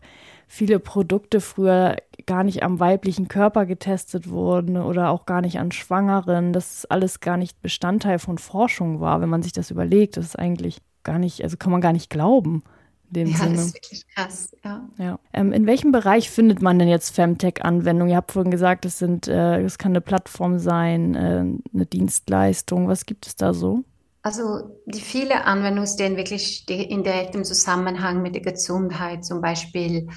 viele 0.53 0.77
Produkte 0.77 1.41
früher 1.41 1.95
gar 2.27 2.43
nicht 2.43 2.61
am 2.61 2.79
weiblichen 2.79 3.27
Körper 3.27 3.65
getestet 3.65 4.29
wurden 4.29 4.77
oder 4.77 5.09
auch 5.09 5.25
gar 5.25 5.41
nicht 5.41 5.57
an 5.57 5.71
Schwangeren, 5.71 6.53
dass 6.53 6.85
alles 6.85 7.21
gar 7.21 7.37
nicht 7.37 7.59
Bestandteil 7.63 8.19
von 8.19 8.37
Forschung 8.37 8.99
war, 8.99 9.19
wenn 9.19 9.29
man 9.29 9.41
sich 9.41 9.51
das 9.51 9.71
überlegt. 9.71 10.15
Das 10.15 10.25
ist 10.25 10.37
eigentlich 10.37 10.77
gar 11.01 11.17
nicht, 11.17 11.43
also 11.43 11.57
kann 11.57 11.71
man 11.71 11.81
gar 11.81 11.91
nicht 11.91 12.11
glauben. 12.11 12.61
In 13.07 13.13
dem 13.13 13.27
ja, 13.29 13.37
Sinne. 13.37 13.55
das 13.55 13.65
ist 13.65 13.73
wirklich 13.73 14.07
krass, 14.13 14.55
ja. 14.63 14.87
ja. 14.99 15.19
Ähm, 15.33 15.53
in 15.53 15.65
welchem 15.65 15.91
Bereich 15.91 16.29
findet 16.29 16.61
man 16.61 16.77
denn 16.77 16.87
jetzt 16.87 17.15
Femtech-Anwendungen? 17.15 18.11
Ihr 18.11 18.17
habt 18.17 18.31
vorhin 18.31 18.51
gesagt, 18.51 18.85
es 18.85 18.99
sind, 18.99 19.27
äh, 19.27 19.59
es 19.63 19.79
kann 19.79 19.93
eine 19.93 20.01
Plattform 20.01 20.59
sein, 20.59 21.15
äh, 21.15 21.45
eine 21.73 21.85
Dienstleistung. 21.87 22.87
Was 22.87 23.07
gibt 23.07 23.25
es 23.25 23.35
da 23.35 23.55
so? 23.55 23.83
Also 24.21 24.79
die 24.85 25.01
viele 25.01 25.43
Anwendungen 25.43 25.87
stehen 25.87 26.15
wirklich 26.15 26.63
in 26.69 27.03
direktem 27.03 27.43
Zusammenhang 27.43 28.21
mit 28.21 28.35
der 28.35 28.41
Gesundheit, 28.41 29.25
zum 29.25 29.41
Beispiel 29.41 30.07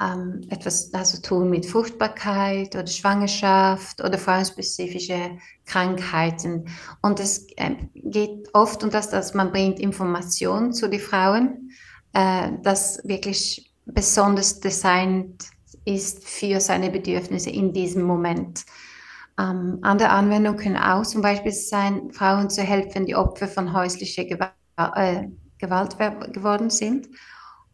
ähm, 0.00 0.40
etwas 0.48 0.92
also 0.94 1.20
tun 1.20 1.50
mit 1.50 1.66
Fruchtbarkeit 1.66 2.74
oder 2.74 2.86
Schwangerschaft 2.86 4.02
oder 4.02 4.18
frauenspezifische 4.18 5.38
Krankheiten. 5.66 6.68
Und 7.02 7.20
es 7.20 7.46
äh, 7.56 7.76
geht 7.94 8.48
oft 8.54 8.82
um 8.82 8.90
das, 8.90 9.10
dass 9.10 9.34
man 9.34 9.52
bringt 9.52 9.78
Informationen 9.78 10.72
zu 10.72 10.88
den 10.88 11.00
Frauen, 11.00 11.70
äh, 12.14 12.50
das 12.62 13.00
wirklich 13.04 13.72
besonders 13.84 14.60
designt 14.60 15.44
ist 15.84 16.24
für 16.24 16.60
seine 16.60 16.90
Bedürfnisse 16.90 17.50
in 17.50 17.72
diesem 17.72 18.02
Moment. 18.02 18.64
Ähm, 19.38 19.78
andere 19.82 20.10
Anwendungen 20.10 20.58
können 20.58 20.76
auch 20.76 21.04
zum 21.04 21.22
Beispiel 21.22 21.52
sein, 21.52 22.12
Frauen 22.12 22.50
zu 22.50 22.62
helfen, 22.62 23.06
die 23.06 23.16
Opfer 23.16 23.48
von 23.48 23.72
häuslicher 23.72 24.24
Gewalt, 24.24 24.52
äh, 24.94 25.28
Gewalt 25.58 25.96
geworden 26.32 26.70
sind 26.70 27.08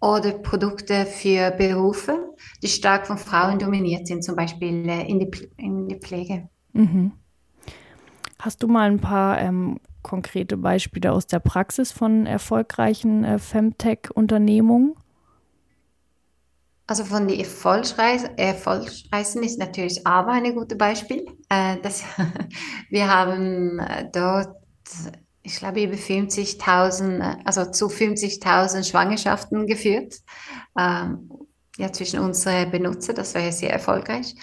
oder 0.01 0.33
Produkte 0.33 1.07
für 1.07 1.51
Berufe, 1.51 2.35
die 2.63 2.69
stark 2.69 3.07
von 3.07 3.19
Frauen 3.19 3.59
dominiert 3.59 4.07
sind, 4.07 4.23
zum 4.23 4.37
Beispiel 4.37 4.89
äh, 4.89 5.09
in, 5.09 5.21
die, 5.21 5.51
in 5.57 5.89
die 5.89 5.97
Pflege. 5.97 6.49
Mhm. 6.73 7.13
Hast 8.39 8.63
du 8.63 8.69
mal 8.69 8.91
ein 8.91 9.01
paar 9.01 9.41
ähm, 9.41 9.81
konkrete 10.03 10.57
Beispiele 10.57 11.13
aus 11.13 11.27
der 11.27 11.41
Praxis 11.41 11.91
von 11.91 12.27
erfolgreichen 12.27 13.25
äh, 13.25 13.39
Femtech-Unternehmungen? 13.39 14.95
Also 16.87 17.05
von 17.05 17.29
den 17.29 17.39
Erfolgsreisen 17.39 19.43
ist 19.43 19.59
natürlich 19.59 20.07
aber 20.07 20.33
ein 20.33 20.55
gutes 20.55 20.79
Beispiel. 20.79 21.27
Äh, 21.51 21.77
das, 21.83 22.05
wir 22.91 23.13
haben 23.13 23.79
äh, 23.79 24.09
dort, 24.11 24.55
ich 25.49 25.57
glaube, 25.57 25.83
über 25.83 25.95
50.000, 25.95 27.21
äh, 27.21 27.37
also 27.45 27.71
zu 27.71 27.87
50.000 27.87 28.89
Schwangerschaften 28.89 29.67
geführt. 29.67 30.17
Ähm, 30.79 31.31
ja, 31.79 31.93
zwischen 31.93 32.21
unseren 32.21 32.71
Benutzer, 32.71 33.15
das 33.15 33.35
war 33.35 33.43
ja 33.43 33.53
sehr 33.53 33.73
erfolgreich. 33.73 34.35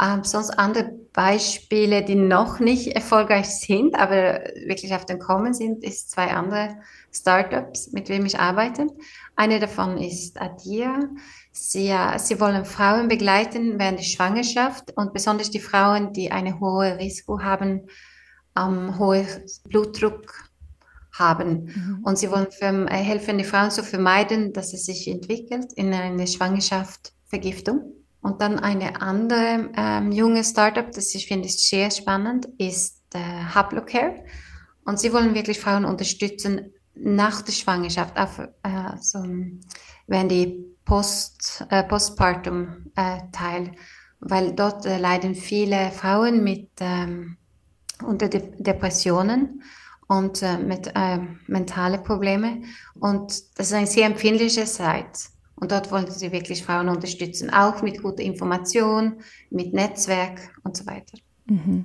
Ähm, 0.00 0.22
sonst 0.24 0.50
andere 0.50 0.92
Beispiele, 1.12 2.04
die 2.04 2.14
noch 2.14 2.60
nicht 2.60 2.94
erfolgreich 2.94 3.46
sind, 3.46 3.96
aber 3.96 4.44
wirklich 4.66 4.94
auf 4.94 5.04
dem 5.04 5.18
Kommen 5.18 5.52
sind, 5.52 5.84
ist 5.84 6.10
zwei 6.10 6.32
andere 6.32 6.76
Startups, 7.12 7.92
mit 7.92 8.08
denen 8.08 8.24
ich 8.24 8.38
arbeite. 8.38 8.86
Eine 9.34 9.58
davon 9.58 9.98
ist 9.98 10.40
Adia. 10.40 11.00
Sie, 11.52 11.92
sie 12.18 12.40
wollen 12.40 12.64
Frauen 12.64 13.08
begleiten 13.08 13.78
während 13.78 13.98
der 13.98 14.04
Schwangerschaft 14.04 14.96
und 14.96 15.12
besonders 15.12 15.50
die 15.50 15.58
Frauen, 15.58 16.12
die 16.12 16.30
eine 16.30 16.60
hohe 16.60 16.96
Risiko 16.98 17.40
haben, 17.42 17.88
ähm, 18.58 18.98
hohen 18.98 19.26
Blutdruck 19.68 20.48
haben. 21.12 21.64
Mhm. 21.64 22.00
Und 22.04 22.18
sie 22.18 22.30
wollen 22.30 22.48
für, 22.50 22.66
äh, 22.66 22.96
helfen, 22.96 23.38
die 23.38 23.44
Frauen 23.44 23.70
zu 23.70 23.82
vermeiden, 23.82 24.52
dass 24.52 24.72
es 24.72 24.86
sich 24.86 25.08
entwickelt 25.08 25.72
in 25.74 25.92
eine 25.92 26.26
Schwangerschaft 26.26 27.12
Vergiftung. 27.26 27.92
Und 28.20 28.42
dann 28.42 28.58
eine 28.58 29.00
andere 29.00 29.70
ähm, 29.76 30.12
junge 30.12 30.42
Startup, 30.42 30.90
das 30.90 31.14
ich 31.14 31.26
finde 31.26 31.48
sehr 31.48 31.90
spannend, 31.90 32.46
ist 32.58 33.02
äh, 33.14 33.18
Haplocare. 33.18 34.24
Und 34.84 34.98
sie 34.98 35.12
wollen 35.12 35.34
wirklich 35.34 35.60
Frauen 35.60 35.84
unterstützen 35.84 36.72
nach 36.94 37.42
der 37.42 37.52
Schwangerschaft, 37.52 38.18
auf, 38.18 38.38
äh, 38.38 38.96
so, 39.00 39.22
wenn 40.06 40.28
die 40.28 40.64
Post, 40.84 41.64
äh, 41.70 41.84
Postpartum-Teil, 41.84 43.62
äh, 43.62 43.72
weil 44.20 44.52
dort 44.54 44.84
äh, 44.84 44.98
leiden 44.98 45.34
viele 45.34 45.90
Frauen 45.92 46.42
mit 46.42 46.70
ähm, 46.80 47.36
unter 48.04 48.28
De 48.28 48.42
Depressionen 48.58 49.62
und 50.06 50.42
äh, 50.42 50.58
mit 50.58 50.92
mentalen 51.46 52.02
Problemen. 52.02 52.64
Und 52.98 53.30
das 53.58 53.68
ist 53.68 53.72
eine 53.74 53.86
sehr 53.86 54.06
empfindliche 54.06 54.64
Zeit. 54.64 55.28
Und 55.56 55.72
dort 55.72 55.90
wollen 55.90 56.10
sie 56.10 56.32
wirklich 56.32 56.64
Frauen 56.64 56.88
unterstützen, 56.88 57.50
auch 57.50 57.82
mit 57.82 58.02
guter 58.02 58.22
Information, 58.22 59.16
mit 59.50 59.74
Netzwerk 59.74 60.40
und 60.62 60.76
so 60.76 60.86
weiter. 60.86 61.18
Mhm. 61.46 61.84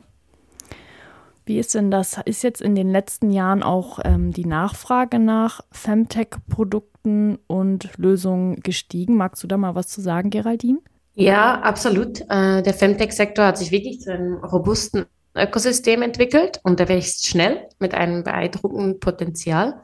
Wie 1.45 1.59
ist 1.59 1.75
denn 1.75 1.91
das? 1.91 2.19
Ist 2.25 2.43
jetzt 2.43 2.61
in 2.61 2.75
den 2.75 2.89
letzten 2.89 3.31
Jahren 3.31 3.63
auch 3.63 3.99
ähm, 4.03 4.31
die 4.31 4.45
Nachfrage 4.45 5.19
nach 5.19 5.61
Femtech-Produkten 5.71 7.37
und 7.47 7.89
Lösungen 7.97 8.61
gestiegen? 8.61 9.17
Magst 9.17 9.43
du 9.43 9.47
da 9.47 9.57
mal 9.57 9.75
was 9.75 9.87
zu 9.87 9.99
sagen, 9.99 10.29
Geraldine? 10.29 10.79
Ja, 11.15 11.59
absolut. 11.61 12.21
Äh, 12.29 12.63
der 12.63 12.73
Femtech-Sektor 12.73 13.45
hat 13.45 13.57
sich 13.57 13.71
wirklich 13.71 13.99
zu 13.99 14.13
einem 14.13 14.35
robusten 14.35 15.05
Ökosystem 15.35 16.01
entwickelt 16.01 16.59
und 16.63 16.79
der 16.79 16.89
wächst 16.89 17.27
schnell 17.27 17.67
mit 17.79 17.93
einem 17.93 18.23
beeindruckenden 18.23 18.99
Potenzial. 18.99 19.81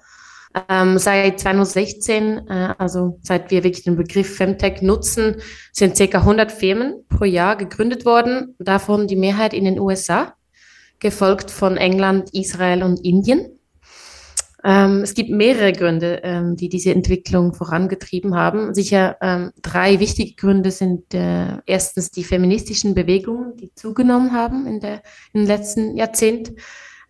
Ähm, 0.68 0.98
seit 0.98 1.40
2016, 1.40 2.48
äh, 2.48 2.74
also 2.78 3.20
seit 3.22 3.52
wir 3.52 3.64
wirklich 3.64 3.84
den 3.84 3.96
Begriff 3.96 4.36
Femtech 4.38 4.82
nutzen, 4.82 5.42
sind 5.72 5.96
ca. 5.96 6.20
100 6.20 6.52
Firmen 6.52 7.06
pro 7.08 7.26
Jahr 7.26 7.56
gegründet 7.56 8.06
worden, 8.06 8.56
davon 8.58 9.08
die 9.08 9.16
Mehrheit 9.16 9.54
in 9.54 9.66
den 9.66 9.80
USA, 9.80 10.34
gefolgt 11.00 11.52
von 11.52 11.78
England, 11.78 12.34
Israel 12.34 12.84
und 12.84 13.06
Indien. 13.06 13.59
Ähm, 14.64 15.02
es 15.04 15.14
gibt 15.14 15.30
mehrere 15.30 15.72
Gründe, 15.72 16.20
ähm, 16.24 16.56
die 16.56 16.70
diese 16.70 16.92
Entwicklung 16.92 17.54
vorangetrieben 17.54 18.36
haben. 18.36 18.74
Sicher 18.74 19.18
ähm, 19.22 19.52
drei 19.62 20.00
wichtige 20.00 20.36
Gründe 20.36 20.72
sind 20.72 21.14
äh, 21.14 21.58
erstens 21.66 22.12
die 22.12 22.24
feministischen 22.24 22.94
Bewegungen, 22.94 23.56
die 23.56 23.74
zugenommen 23.74 24.34
haben 24.34 24.68
in, 24.68 24.80
der, 24.80 25.02
den 25.34 25.46
letzten 25.46 25.96
Jahrzehnt. 25.96 26.52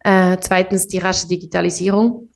Äh, 0.03 0.37
zweitens 0.39 0.87
die 0.87 0.99
rasche 0.99 1.27
Digitalisierung 1.27 2.29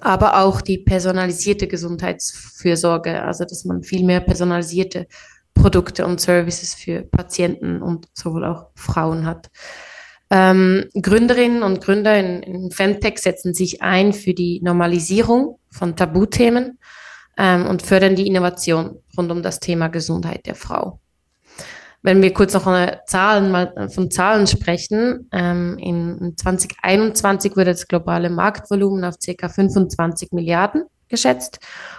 aber 0.00 0.40
auch 0.40 0.60
die 0.60 0.78
personalisierte 0.78 1.66
Gesundheitsfürsorge, 1.66 3.22
also 3.22 3.44
dass 3.44 3.64
man 3.64 3.82
viel 3.82 4.04
mehr 4.04 4.20
personalisierte 4.20 5.06
Produkte 5.54 6.06
und 6.06 6.20
Services 6.20 6.74
für 6.74 7.02
Patienten 7.02 7.82
und 7.82 8.08
sowohl 8.14 8.44
auch 8.44 8.70
Frauen 8.74 9.26
hat. 9.26 9.50
Ähm, 10.30 10.88
Gründerinnen 10.94 11.62
und 11.62 11.82
Gründer 11.82 12.18
in, 12.18 12.42
in 12.42 12.70
Femtech 12.70 13.18
setzen 13.18 13.52
sich 13.52 13.82
ein 13.82 14.12
für 14.12 14.32
die 14.32 14.60
Normalisierung 14.62 15.58
von 15.70 15.96
Tabuthemen 15.96 16.78
ähm, 17.36 17.66
und 17.66 17.82
fördern 17.82 18.14
die 18.14 18.28
Innovation 18.28 18.98
rund 19.16 19.32
um 19.32 19.42
das 19.42 19.58
Thema 19.58 19.88
Gesundheit 19.88 20.46
der 20.46 20.54
Frau. 20.54 21.00
Wenn 22.02 22.22
wir 22.22 22.32
kurz 22.32 22.54
noch 22.54 22.66
eine 22.66 23.00
Zahlen, 23.06 23.50
mal 23.50 23.88
von 23.92 24.10
Zahlen 24.10 24.46
sprechen, 24.46 25.28
ähm, 25.32 25.76
in 25.78 26.34
2021 26.36 27.52
wurde 27.56 27.72
das 27.72 27.88
globale 27.88 28.30
Marktvolumen 28.30 29.04
auf 29.04 29.16
ca. 29.18 29.48
25 29.48 30.32
Milliarden 30.32 30.84
geschätzt 31.08 31.58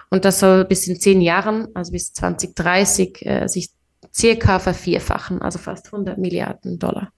und 0.10 0.26
das 0.26 0.40
soll 0.40 0.66
bis 0.66 0.88
in 0.88 1.00
zehn 1.00 1.22
Jahren, 1.22 1.68
also 1.76 1.92
bis 1.92 2.14
2030, 2.14 3.26
äh, 3.26 3.48
sich 3.48 3.70
circa 4.14 4.58
vervierfachen, 4.58 5.42
also 5.42 5.60
fast 5.60 5.88
100 5.88 6.18
Milliarden 6.18 6.80
Dollar. 6.80 7.12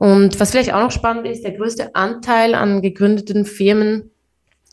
Und 0.00 0.40
was 0.40 0.52
vielleicht 0.52 0.72
auch 0.72 0.80
noch 0.80 0.92
spannend 0.92 1.26
ist, 1.26 1.44
der 1.44 1.52
größte 1.52 1.94
Anteil 1.94 2.54
an 2.54 2.80
gegründeten 2.80 3.44
Firmen, 3.44 4.10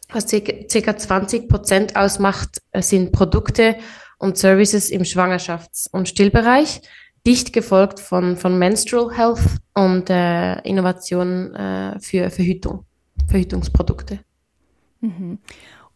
was 0.07 0.25
circa 0.29 0.95
20 0.95 1.49
Prozent 1.49 1.97
ausmacht, 1.97 2.61
äh, 2.71 2.81
sind 2.81 3.11
Produkte 3.11 3.75
und 4.19 4.37
Services 4.37 4.89
im 4.89 5.01
Schwangerschafts- 5.01 5.89
und 5.91 6.07
Stillbereich, 6.07 6.81
dicht 7.25 7.51
gefolgt 7.51 7.99
von, 7.99 8.37
von 8.37 8.57
Menstrual 8.57 9.17
Health 9.17 9.41
und 9.73 10.09
äh, 10.09 10.61
Innovationen 10.61 11.53
äh, 11.55 11.99
für 11.99 12.29
Verhütung, 12.29 12.85
Verhütungsprodukte. 13.27 14.19
Mhm. 15.01 15.39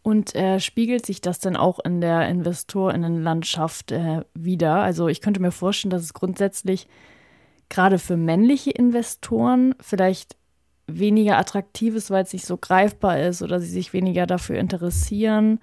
Und 0.02 0.34
äh, 0.34 0.60
spiegelt 0.60 1.06
sich 1.06 1.22
das 1.22 1.38
denn 1.38 1.56
auch 1.56 1.78
in 1.82 2.02
der 2.02 2.28
Investorinnenlandschaft 2.28 3.92
äh, 3.92 4.24
wieder? 4.34 4.74
Also 4.74 5.08
ich 5.08 5.22
könnte 5.22 5.40
mir 5.40 5.52
vorstellen, 5.52 5.90
dass 5.90 6.02
es 6.02 6.12
grundsätzlich 6.12 6.86
gerade 7.72 7.98
für 7.98 8.16
männliche 8.16 8.70
Investoren 8.70 9.74
vielleicht 9.80 10.36
weniger 10.86 11.38
attraktiv 11.38 11.94
ist, 11.94 12.10
weil 12.10 12.24
es 12.24 12.32
nicht 12.32 12.44
so 12.44 12.56
greifbar 12.58 13.20
ist 13.20 13.42
oder 13.42 13.60
sie 13.60 13.68
sich 13.68 13.92
weniger 13.92 14.26
dafür 14.26 14.58
interessieren. 14.58 15.58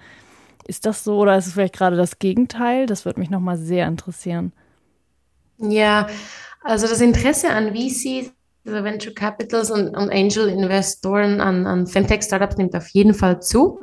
Ist 0.68 0.86
das 0.86 1.04
so 1.04 1.20
oder 1.20 1.38
ist 1.38 1.48
es 1.48 1.54
vielleicht 1.54 1.76
gerade 1.76 1.98
das 1.98 2.20
Gegenteil? 2.20 2.86
Das 2.88 3.06
würde 3.06 3.20
mich 3.20 3.30
nochmal 3.30 3.58
sehr 3.58 3.88
interessieren. 3.88 4.54
Ja, 5.60 6.08
also 6.64 6.88
das 6.88 7.02
Interesse 7.02 7.50
an 7.50 7.76
VCs, 7.76 8.32
also 8.66 8.84
Venture 8.84 9.14
Capitals 9.14 9.70
und, 9.72 9.90
und 9.90 10.12
Angel-Investoren 10.12 11.42
an, 11.42 11.68
an 11.68 11.86
Fintech-Startups 11.86 12.58
nimmt 12.58 12.76
auf 12.76 12.88
jeden 12.90 13.14
Fall 13.14 13.42
zu. 13.42 13.82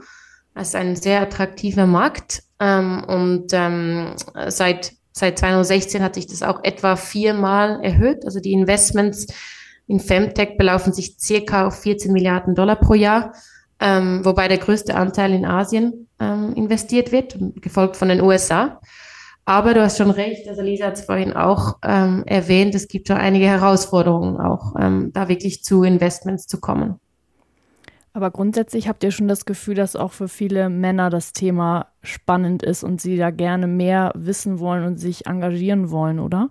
Es 0.55 0.69
ist 0.69 0.75
ein 0.75 0.97
sehr 0.97 1.21
attraktiver 1.21 1.87
Markt 1.87 2.43
ähm, 2.61 3.05
und 3.05 3.53
ähm, 3.53 4.15
seit, 4.49 4.95
seit 5.17 5.39
2016 5.39 6.03
hat 6.03 6.15
sich 6.15 6.27
das 6.27 6.43
auch 6.43 6.63
etwa 6.65 6.97
viermal 6.97 7.83
erhöht. 7.83 8.25
Also 8.25 8.41
die 8.41 8.53
Investments 8.53 9.27
in 9.87 10.01
Femtech 10.01 10.57
belaufen 10.59 10.93
sich 10.93 11.17
circa 11.19 11.67
auf 11.67 11.81
14 11.81 12.13
Milliarden 12.13 12.55
Dollar 12.55 12.77
pro 12.77 12.95
Jahr 12.95 13.33
ähm, 13.81 14.25
wobei 14.25 14.49
der 14.49 14.59
größte 14.59 14.95
Anteil 14.95 15.33
in 15.33 15.45
Asien 15.45 16.09
ähm, 16.19 16.55
investiert 16.55 17.13
wird, 17.13 17.37
gefolgt 17.57 17.97
von 17.97 18.09
den 18.09 18.23
USA. 18.23 18.81
Aber 19.45 19.75
du 19.75 19.83
hast 19.83 19.99
schon 19.99 20.11
recht, 20.11 20.49
also 20.49 20.63
Lisa 20.63 20.87
hat 20.87 20.95
es 20.95 21.05
vorhin 21.05 21.33
auch 21.33 21.77
ähm, 21.85 22.25
erwähnt, 22.27 22.75
es 22.75 22.89
gibt 22.89 23.09
schon 23.09 23.19
einige 23.19 23.47
Herausforderungen 23.47 24.39
auch, 24.39 24.75
ähm, 24.79 25.11
da 25.13 25.29
wirklich 25.29 25.63
zu 25.63 25.85
Investments 25.85 26.47
zu 26.47 26.59
kommen. 26.59 26.99
Aber 28.17 28.31
grundsätzlich 28.31 28.89
habt 28.89 29.05
ihr 29.05 29.11
schon 29.11 29.29
das 29.29 29.45
Gefühl, 29.45 29.75
dass 29.75 29.95
auch 29.95 30.11
für 30.11 30.27
viele 30.27 30.71
Männer 30.71 31.11
das 31.11 31.35
Thema 31.35 31.89
spannend 32.03 32.63
ist 32.63 32.83
und 32.83 32.99
sie 32.99 33.19
da 33.19 33.31
gerne 33.31 33.67
mehr 33.67 34.11
wissen 34.15 34.59
wollen 34.59 34.87
und 34.87 34.97
sich 34.97 35.27
engagieren 35.27 35.91
wollen, 35.91 36.19
oder? 36.19 36.49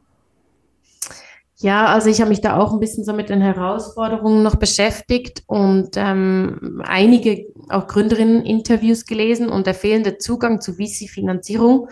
Ja, 1.58 1.88
also 1.88 2.08
ich 2.08 2.22
habe 2.22 2.30
mich 2.30 2.42
da 2.42 2.60
auch 2.60 2.72
ein 2.72 2.80
bisschen 2.80 3.04
so 3.04 3.14
mit 3.14 3.30
den 3.30 3.42
Herausforderungen 3.42 4.44
noch 4.44 4.58
beschäftigt 4.58 5.42
und 5.48 5.96
ähm, 5.96 6.84
einige 6.86 7.48
auch 7.70 7.88
Gründerinnen-Interviews 7.88 9.08
gelesen 9.08 9.50
und 9.50 9.66
der 9.66 9.74
fehlende 9.74 10.20
Zugang 10.20 10.62
zu 10.62 10.74
VC-Finanzierung 10.74 11.88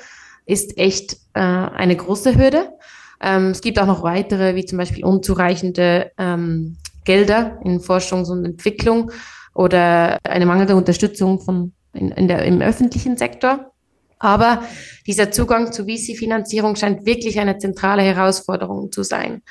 ist 0.46 0.78
echt 0.78 1.14
äh, 1.34 1.40
eine 1.40 1.96
große 1.96 2.38
Hürde. 2.38 2.74
Ähm, 3.20 3.48
es 3.48 3.62
gibt 3.62 3.80
auch 3.80 3.88
noch 3.88 4.04
weitere, 4.04 4.54
wie 4.54 4.66
zum 4.66 4.78
Beispiel 4.78 5.04
unzureichende 5.04 6.12
ähm, 6.20 6.78
Gelder 7.06 7.60
in 7.64 7.80
Forschung 7.80 8.24
und 8.26 8.46
Entwicklung 8.46 9.10
oder 9.54 10.20
eine 10.24 10.46
mangelnde 10.46 10.76
Unterstützung 10.76 11.40
von, 11.40 11.74
in, 11.94 12.10
in 12.10 12.28
der, 12.28 12.44
im 12.46 12.62
öffentlichen 12.62 13.18
Sektor. 13.18 13.72
Aber 14.20 14.64
dieser 15.06 15.32
Zugang 15.32 15.74
zu 15.74 15.84
VC-Finanzierung 15.84 16.76
scheint 16.76 17.06
wirklich 17.06 17.40
eine 17.40 17.58
zentrale 17.58 18.04
Herausforderung 18.04 18.92
zu 18.92 19.04
sein. 19.04 19.42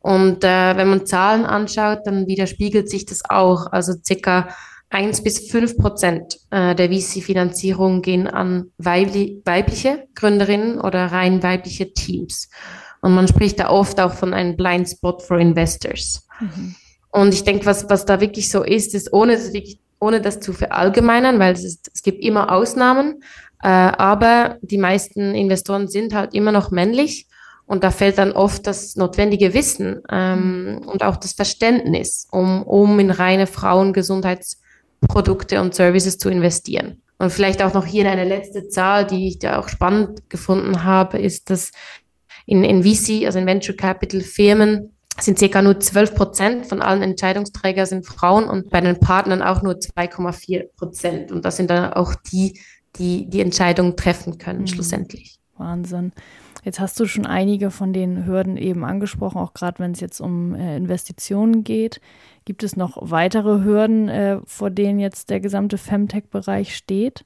Und 0.00 0.44
äh, 0.44 0.76
wenn 0.76 0.88
man 0.88 1.06
Zahlen 1.06 1.44
anschaut, 1.44 2.00
dann 2.04 2.26
widerspiegelt 2.26 2.88
sich 2.90 3.06
das 3.06 3.22
auch. 3.28 3.72
Also 3.72 3.94
circa 4.04 4.48
eins 4.90 5.22
bis 5.22 5.50
fünf 5.50 5.76
Prozent 5.76 6.38
äh, 6.50 6.74
der 6.74 6.90
VC-Finanzierung 6.90 8.02
gehen 8.02 8.26
an 8.26 8.70
weibli 8.78 9.42
weibliche 9.44 10.06
Gründerinnen 10.14 10.80
oder 10.80 11.06
rein 11.06 11.42
weibliche 11.42 11.92
Teams. 11.92 12.48
Und 13.00 13.14
man 13.14 13.28
spricht 13.28 13.60
da 13.60 13.70
oft 13.70 14.00
auch 14.00 14.12
von 14.12 14.34
einem 14.34 14.56
Blind 14.56 14.88
Spot 14.88 15.18
for 15.18 15.38
Investors. 15.38 16.26
Mhm. 16.40 16.74
Und 17.10 17.34
ich 17.34 17.44
denke, 17.44 17.66
was, 17.66 17.88
was 17.88 18.04
da 18.04 18.20
wirklich 18.20 18.50
so 18.50 18.62
ist, 18.62 18.94
ist, 18.94 19.12
ohne 19.12 19.38
ohne 20.00 20.20
das 20.20 20.40
zu 20.40 20.52
verallgemeinern, 20.52 21.38
weil 21.38 21.54
es, 21.54 21.64
ist, 21.64 21.90
es 21.92 22.02
gibt 22.02 22.22
immer 22.22 22.52
Ausnahmen, 22.52 23.22
äh, 23.62 23.68
aber 23.68 24.58
die 24.62 24.78
meisten 24.78 25.34
Investoren 25.34 25.88
sind 25.88 26.14
halt 26.14 26.34
immer 26.34 26.52
noch 26.52 26.70
männlich. 26.70 27.26
Und 27.66 27.82
da 27.84 27.90
fällt 27.90 28.16
dann 28.16 28.32
oft 28.32 28.66
das 28.66 28.96
notwendige 28.96 29.52
Wissen 29.52 30.00
ähm, 30.10 30.80
und 30.86 31.02
auch 31.02 31.16
das 31.16 31.34
Verständnis, 31.34 32.26
um, 32.30 32.62
um 32.62 32.98
in 32.98 33.10
reine 33.10 33.46
Frauengesundheitsprodukte 33.46 35.60
und 35.60 35.74
Services 35.74 36.16
zu 36.16 36.30
investieren. 36.30 37.02
Und 37.18 37.30
vielleicht 37.30 37.62
auch 37.62 37.74
noch 37.74 37.84
hier 37.84 38.10
eine 38.10 38.24
letzte 38.24 38.68
Zahl, 38.68 39.06
die 39.06 39.28
ich 39.28 39.38
da 39.38 39.58
auch 39.58 39.68
spannend 39.68 40.30
gefunden 40.30 40.84
habe, 40.84 41.18
ist, 41.18 41.50
dass 41.50 41.72
in, 42.46 42.64
in 42.64 42.84
VC, 42.84 43.26
also 43.26 43.38
in 43.38 43.44
Venture 43.44 43.76
Capital 43.76 44.22
Firmen, 44.22 44.96
sind 45.24 45.38
circa 45.38 45.62
nur 45.62 45.80
12 45.80 46.14
Prozent 46.14 46.66
von 46.66 46.80
allen 46.80 47.02
Entscheidungsträgern 47.02 47.86
sind 47.86 48.06
Frauen 48.06 48.44
und 48.44 48.70
bei 48.70 48.80
den 48.80 49.00
Partnern 49.00 49.42
auch 49.42 49.62
nur 49.62 49.74
2,4 49.74 50.68
Prozent. 50.76 51.32
Und 51.32 51.44
das 51.44 51.56
sind 51.56 51.70
dann 51.70 51.92
auch 51.92 52.14
die, 52.14 52.58
die 52.96 53.28
die 53.28 53.40
Entscheidung 53.40 53.96
treffen 53.96 54.38
können, 54.38 54.60
mhm. 54.60 54.66
schlussendlich. 54.68 55.38
Wahnsinn. 55.56 56.12
Jetzt 56.64 56.80
hast 56.80 56.98
du 57.00 57.06
schon 57.06 57.26
einige 57.26 57.70
von 57.70 57.92
den 57.92 58.26
Hürden 58.26 58.56
eben 58.56 58.84
angesprochen, 58.84 59.38
auch 59.38 59.54
gerade 59.54 59.78
wenn 59.78 59.92
es 59.92 60.00
jetzt 60.00 60.20
um 60.20 60.54
äh, 60.54 60.76
Investitionen 60.76 61.64
geht. 61.64 62.00
Gibt 62.44 62.62
es 62.62 62.76
noch 62.76 62.98
weitere 63.00 63.62
Hürden, 63.64 64.08
äh, 64.08 64.40
vor 64.44 64.70
denen 64.70 64.98
jetzt 64.98 65.30
der 65.30 65.40
gesamte 65.40 65.78
Femtech-Bereich 65.78 66.76
steht? 66.76 67.24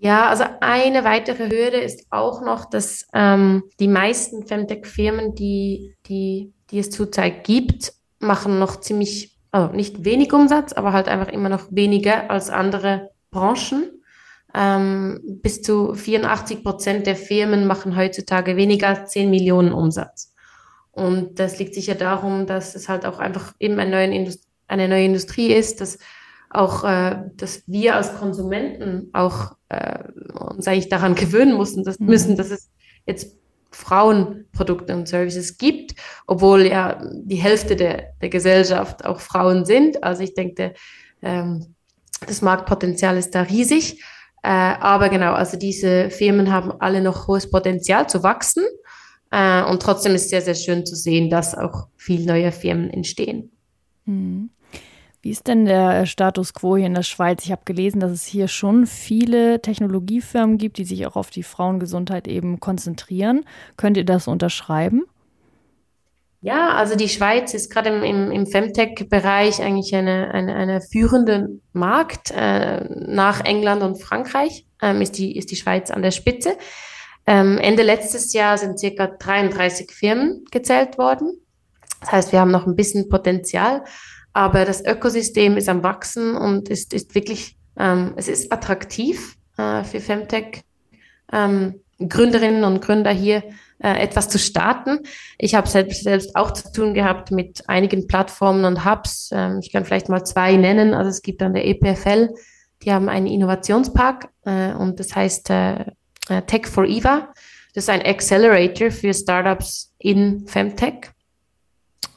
Ja, 0.00 0.28
also 0.28 0.44
eine 0.60 1.02
weitere 1.02 1.50
Hürde 1.50 1.78
ist 1.78 2.06
auch 2.10 2.40
noch, 2.40 2.66
dass 2.66 3.06
ähm, 3.12 3.64
die 3.80 3.88
meisten 3.88 4.46
Femtech-Firmen, 4.46 5.34
die, 5.34 5.96
die, 6.06 6.52
die 6.70 6.78
es 6.78 6.90
zurzeit 6.90 7.42
gibt, 7.42 7.92
machen 8.20 8.60
noch 8.60 8.80
ziemlich, 8.80 9.36
also 9.50 9.74
nicht 9.74 10.04
wenig 10.04 10.32
Umsatz, 10.32 10.72
aber 10.72 10.92
halt 10.92 11.08
einfach 11.08 11.32
immer 11.32 11.48
noch 11.48 11.66
weniger 11.70 12.30
als 12.30 12.48
andere 12.48 13.10
Branchen. 13.32 13.90
Ähm, 14.54 15.20
bis 15.42 15.62
zu 15.62 15.94
84 15.94 16.62
Prozent 16.62 17.06
der 17.06 17.16
Firmen 17.16 17.66
machen 17.66 17.96
heutzutage 17.96 18.56
weniger 18.56 18.88
als 18.88 19.10
10 19.10 19.28
Millionen 19.28 19.72
Umsatz. 19.72 20.32
Und 20.92 21.38
das 21.40 21.58
liegt 21.58 21.74
sicher 21.74 21.96
darum, 21.96 22.46
dass 22.46 22.74
es 22.76 22.88
halt 22.88 23.04
auch 23.04 23.18
einfach 23.18 23.52
eben 23.58 23.78
eine 23.78 23.90
neue, 23.90 24.14
Indust 24.14 24.44
eine 24.68 24.88
neue 24.88 25.04
Industrie 25.04 25.52
ist, 25.52 25.80
dass 25.80 25.98
auch, 26.50 26.84
äh, 26.84 27.16
dass 27.36 27.62
wir 27.66 27.96
als 27.96 28.14
Konsumenten 28.16 29.10
auch 29.12 29.56
äh, 29.68 30.04
uns 30.50 30.66
eigentlich 30.66 30.88
daran 30.88 31.14
gewöhnen 31.14 31.54
mussten, 31.54 31.84
dass, 31.84 31.98
mhm. 31.98 32.06
müssen, 32.06 32.36
dass 32.36 32.50
es 32.50 32.70
jetzt 33.06 33.36
Frauenprodukte 33.70 34.94
und 34.94 35.08
Services 35.08 35.58
gibt, 35.58 35.94
obwohl 36.26 36.66
ja 36.66 37.00
die 37.12 37.36
Hälfte 37.36 37.76
der, 37.76 38.14
der 38.20 38.28
Gesellschaft 38.30 39.04
auch 39.04 39.20
Frauen 39.20 39.64
sind. 39.66 40.02
Also 40.02 40.22
ich 40.22 40.34
denke, 40.34 40.74
ähm, 41.22 41.74
das 42.26 42.42
Marktpotenzial 42.42 43.16
ist 43.16 43.34
da 43.34 43.42
riesig. 43.42 44.02
Äh, 44.42 44.48
aber 44.48 45.08
genau, 45.08 45.32
also 45.32 45.58
diese 45.58 46.10
Firmen 46.10 46.52
haben 46.52 46.72
alle 46.80 47.02
noch 47.02 47.28
hohes 47.28 47.50
Potenzial 47.50 48.08
zu 48.08 48.22
wachsen. 48.22 48.64
Äh, 49.30 49.64
und 49.64 49.82
trotzdem 49.82 50.14
ist 50.14 50.24
es 50.24 50.30
sehr, 50.30 50.42
sehr 50.42 50.54
schön 50.54 50.86
zu 50.86 50.96
sehen, 50.96 51.28
dass 51.28 51.56
auch 51.56 51.88
viel 51.96 52.24
neue 52.24 52.52
Firmen 52.52 52.90
entstehen. 52.90 53.50
Mhm. 54.06 54.50
Wie 55.20 55.30
ist 55.30 55.48
denn 55.48 55.64
der 55.64 56.06
Status 56.06 56.54
quo 56.54 56.76
hier 56.76 56.86
in 56.86 56.94
der 56.94 57.02
Schweiz? 57.02 57.44
Ich 57.44 57.50
habe 57.50 57.62
gelesen, 57.64 57.98
dass 57.98 58.12
es 58.12 58.24
hier 58.24 58.46
schon 58.46 58.86
viele 58.86 59.60
Technologiefirmen 59.60 60.58
gibt, 60.58 60.78
die 60.78 60.84
sich 60.84 61.06
auch 61.06 61.16
auf 61.16 61.30
die 61.30 61.42
Frauengesundheit 61.42 62.28
eben 62.28 62.60
konzentrieren. 62.60 63.44
Könnt 63.76 63.96
ihr 63.96 64.04
das 64.04 64.28
unterschreiben? 64.28 65.04
Ja, 66.40 66.68
also 66.76 66.94
die 66.94 67.08
Schweiz 67.08 67.52
ist 67.52 67.68
gerade 67.68 67.88
im, 67.88 68.04
im, 68.04 68.30
im 68.30 68.46
Femtech-Bereich 68.46 69.60
eigentlich 69.60 69.92
eine, 69.94 70.32
eine, 70.32 70.54
eine 70.54 70.80
führende 70.80 71.48
Markt. 71.72 72.30
Äh, 72.30 72.84
nach 72.88 73.40
England 73.44 73.82
und 73.82 74.00
Frankreich 74.00 74.64
ähm, 74.80 75.02
ist, 75.02 75.18
die, 75.18 75.36
ist 75.36 75.50
die 75.50 75.56
Schweiz 75.56 75.90
an 75.90 76.02
der 76.02 76.12
Spitze. 76.12 76.56
Ähm, 77.26 77.58
Ende 77.58 77.82
letztes 77.82 78.32
Jahr 78.32 78.56
sind 78.56 78.78
circa 78.78 79.08
33 79.08 79.90
Firmen 79.90 80.44
gezählt 80.52 80.96
worden. 80.96 81.40
Das 82.00 82.12
heißt, 82.12 82.32
wir 82.32 82.38
haben 82.38 82.52
noch 82.52 82.68
ein 82.68 82.76
bisschen 82.76 83.08
Potenzial. 83.08 83.82
Aber 84.38 84.64
das 84.64 84.84
Ökosystem 84.84 85.56
ist 85.56 85.68
am 85.68 85.82
Wachsen 85.82 86.36
und 86.36 86.68
ist, 86.68 86.94
ist 86.94 87.12
wirklich, 87.16 87.56
ähm, 87.76 88.12
es 88.14 88.28
ist 88.28 88.52
attraktiv 88.52 89.36
äh, 89.56 89.82
für 89.82 89.98
Femtech. 89.98 90.62
Ähm, 91.32 91.80
Gründerinnen 91.98 92.62
und 92.62 92.80
Gründer 92.80 93.10
hier 93.10 93.42
äh, 93.82 94.00
etwas 94.00 94.28
zu 94.28 94.38
starten. 94.38 95.00
Ich 95.38 95.56
habe 95.56 95.68
selbst, 95.68 96.04
selbst 96.04 96.36
auch 96.36 96.52
zu 96.52 96.70
tun 96.70 96.94
gehabt 96.94 97.32
mit 97.32 97.68
einigen 97.68 98.06
Plattformen 98.06 98.64
und 98.64 98.84
Hubs. 98.84 99.30
Ähm, 99.32 99.58
ich 99.60 99.72
kann 99.72 99.84
vielleicht 99.84 100.08
mal 100.08 100.22
zwei 100.22 100.54
nennen. 100.54 100.94
Also 100.94 101.10
es 101.10 101.22
gibt 101.22 101.42
an 101.42 101.54
der 101.54 101.66
EPFL, 101.66 102.28
die 102.84 102.92
haben 102.92 103.08
einen 103.08 103.26
Innovationspark 103.26 104.28
äh, 104.44 104.72
und 104.72 105.00
das 105.00 105.16
heißt 105.16 105.50
äh, 105.50 105.80
äh, 106.28 106.42
Tech 106.46 106.68
for 106.68 106.84
Eva. 106.84 107.32
Das 107.74 107.84
ist 107.84 107.90
ein 107.90 108.02
Accelerator 108.02 108.92
für 108.92 109.12
Startups 109.12 109.92
in 109.98 110.46
Femtech. 110.46 111.10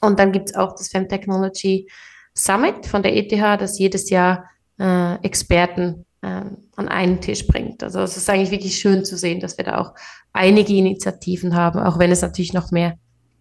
Und 0.01 0.19
dann 0.19 0.31
gibt 0.31 0.51
es 0.51 0.55
auch 0.55 0.75
das 0.75 0.89
Femtechnology 0.89 1.87
Summit 2.33 2.85
von 2.85 3.03
der 3.03 3.15
ETH, 3.15 3.31
das 3.61 3.77
jedes 3.79 4.09
Jahr 4.09 4.45
äh, 4.79 5.15
Experten 5.23 6.05
äh, 6.21 6.43
an 6.75 6.87
einen 6.87 7.21
Tisch 7.21 7.47
bringt. 7.47 7.83
Also 7.83 7.99
es 8.01 8.17
ist 8.17 8.29
eigentlich 8.29 8.51
wirklich 8.51 8.77
schön 8.77 9.05
zu 9.05 9.17
sehen, 9.17 9.39
dass 9.39 9.57
wir 9.57 9.65
da 9.65 9.79
auch 9.79 9.93
einige 10.33 10.73
Initiativen 10.73 11.55
haben, 11.55 11.79
auch 11.79 11.99
wenn 11.99 12.11
es 12.11 12.21
natürlich 12.21 12.53
noch 12.53 12.71
mehr 12.71 12.97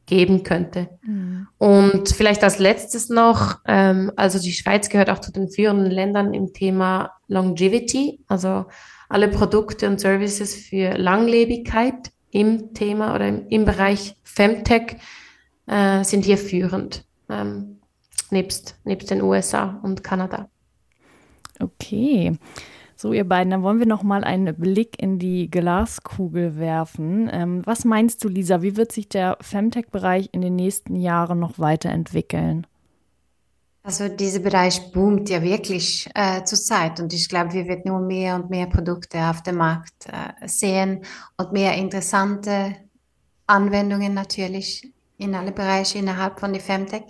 geben 0.07 0.43
könnte. 0.43 0.89
Mhm. 1.03 1.47
Und 1.59 2.09
vielleicht 2.09 2.43
als 2.43 2.59
letztes 2.59 3.09
noch, 3.09 3.61
ähm, 3.67 4.11
also 4.17 4.39
die 4.41 4.53
Schweiz 4.53 4.89
gehört 4.89 5.09
auch 5.09 5.21
zu 5.21 5.31
den 5.31 5.49
führenden 5.49 5.91
Ländern 5.91 6.35
im 6.35 6.53
Thema 6.53 7.13
Longevity, 7.29 8.21
also 8.27 8.67
alle 9.09 9.29
Produkte 9.29 9.89
und 9.89 10.01
Services 10.01 10.55
für 10.55 10.97
Langlebigkeit 10.97 12.11
im 12.31 12.75
Thema 12.75 13.15
oder 13.15 13.29
im, 13.29 13.47
im 13.49 13.65
Bereich 13.65 14.17
Femtech 14.25 14.97
äh, 15.67 16.03
sind 16.05 16.25
hier 16.25 16.39
führend. 16.39 17.05
Ähm, 17.29 17.80
nebst, 18.33 18.79
nebst 18.85 19.11
den 19.11 19.23
USA 19.23 19.81
und 19.83 20.03
Kanada. 20.05 20.49
Okay. 21.59 22.39
So, 22.97 23.15
ihr 23.15 23.27
beiden, 23.27 23.51
dann 23.51 23.63
wollen 23.63 23.79
wir 23.79 23.87
noch 23.87 24.03
mal 24.03 24.25
einen 24.25 24.55
Blick 24.55 25.03
in 25.03 25.19
die 25.19 25.51
Glaskugel 25.51 26.59
werfen. 26.59 27.31
Ähm, 27.33 27.63
was 27.65 27.87
meinst 27.87 28.23
du, 28.23 28.29
Lisa? 28.29 28.61
Wie 28.61 28.77
wird 28.77 28.93
sich 28.93 29.09
der 29.09 29.39
Femtech-Bereich 29.41 30.29
in 30.33 30.43
den 30.43 30.55
nächsten 30.55 30.97
Jahren 30.97 31.39
noch 31.39 31.59
weiterentwickeln? 31.59 32.67
Also 33.83 34.09
dieser 34.09 34.41
Bereich 34.41 34.93
boomt 34.93 35.31
ja 35.31 35.43
wirklich 35.43 36.11
äh, 36.15 36.45
zurzeit 36.45 37.01
und 37.01 37.15
ich 37.15 37.31
glaube, 37.31 37.55
wir 37.55 37.67
werden 37.67 37.85
nur 37.87 38.01
mehr 38.01 38.35
und 38.35 38.51
mehr 38.51 38.67
Produkte 38.67 39.19
auf 39.19 39.43
dem 39.43 39.57
Markt 39.57 40.07
äh, 40.07 40.47
sehen 40.47 41.03
und 41.39 41.53
mehr 41.53 41.75
interessante 41.77 42.77
Anwendungen 43.47 44.13
natürlich 44.13 44.93
in 45.17 45.35
alle 45.35 45.53
Bereiche 45.53 45.99
innerhalb 45.99 46.39
von 46.39 46.53
der 46.53 46.61
Femtech. 46.61 47.05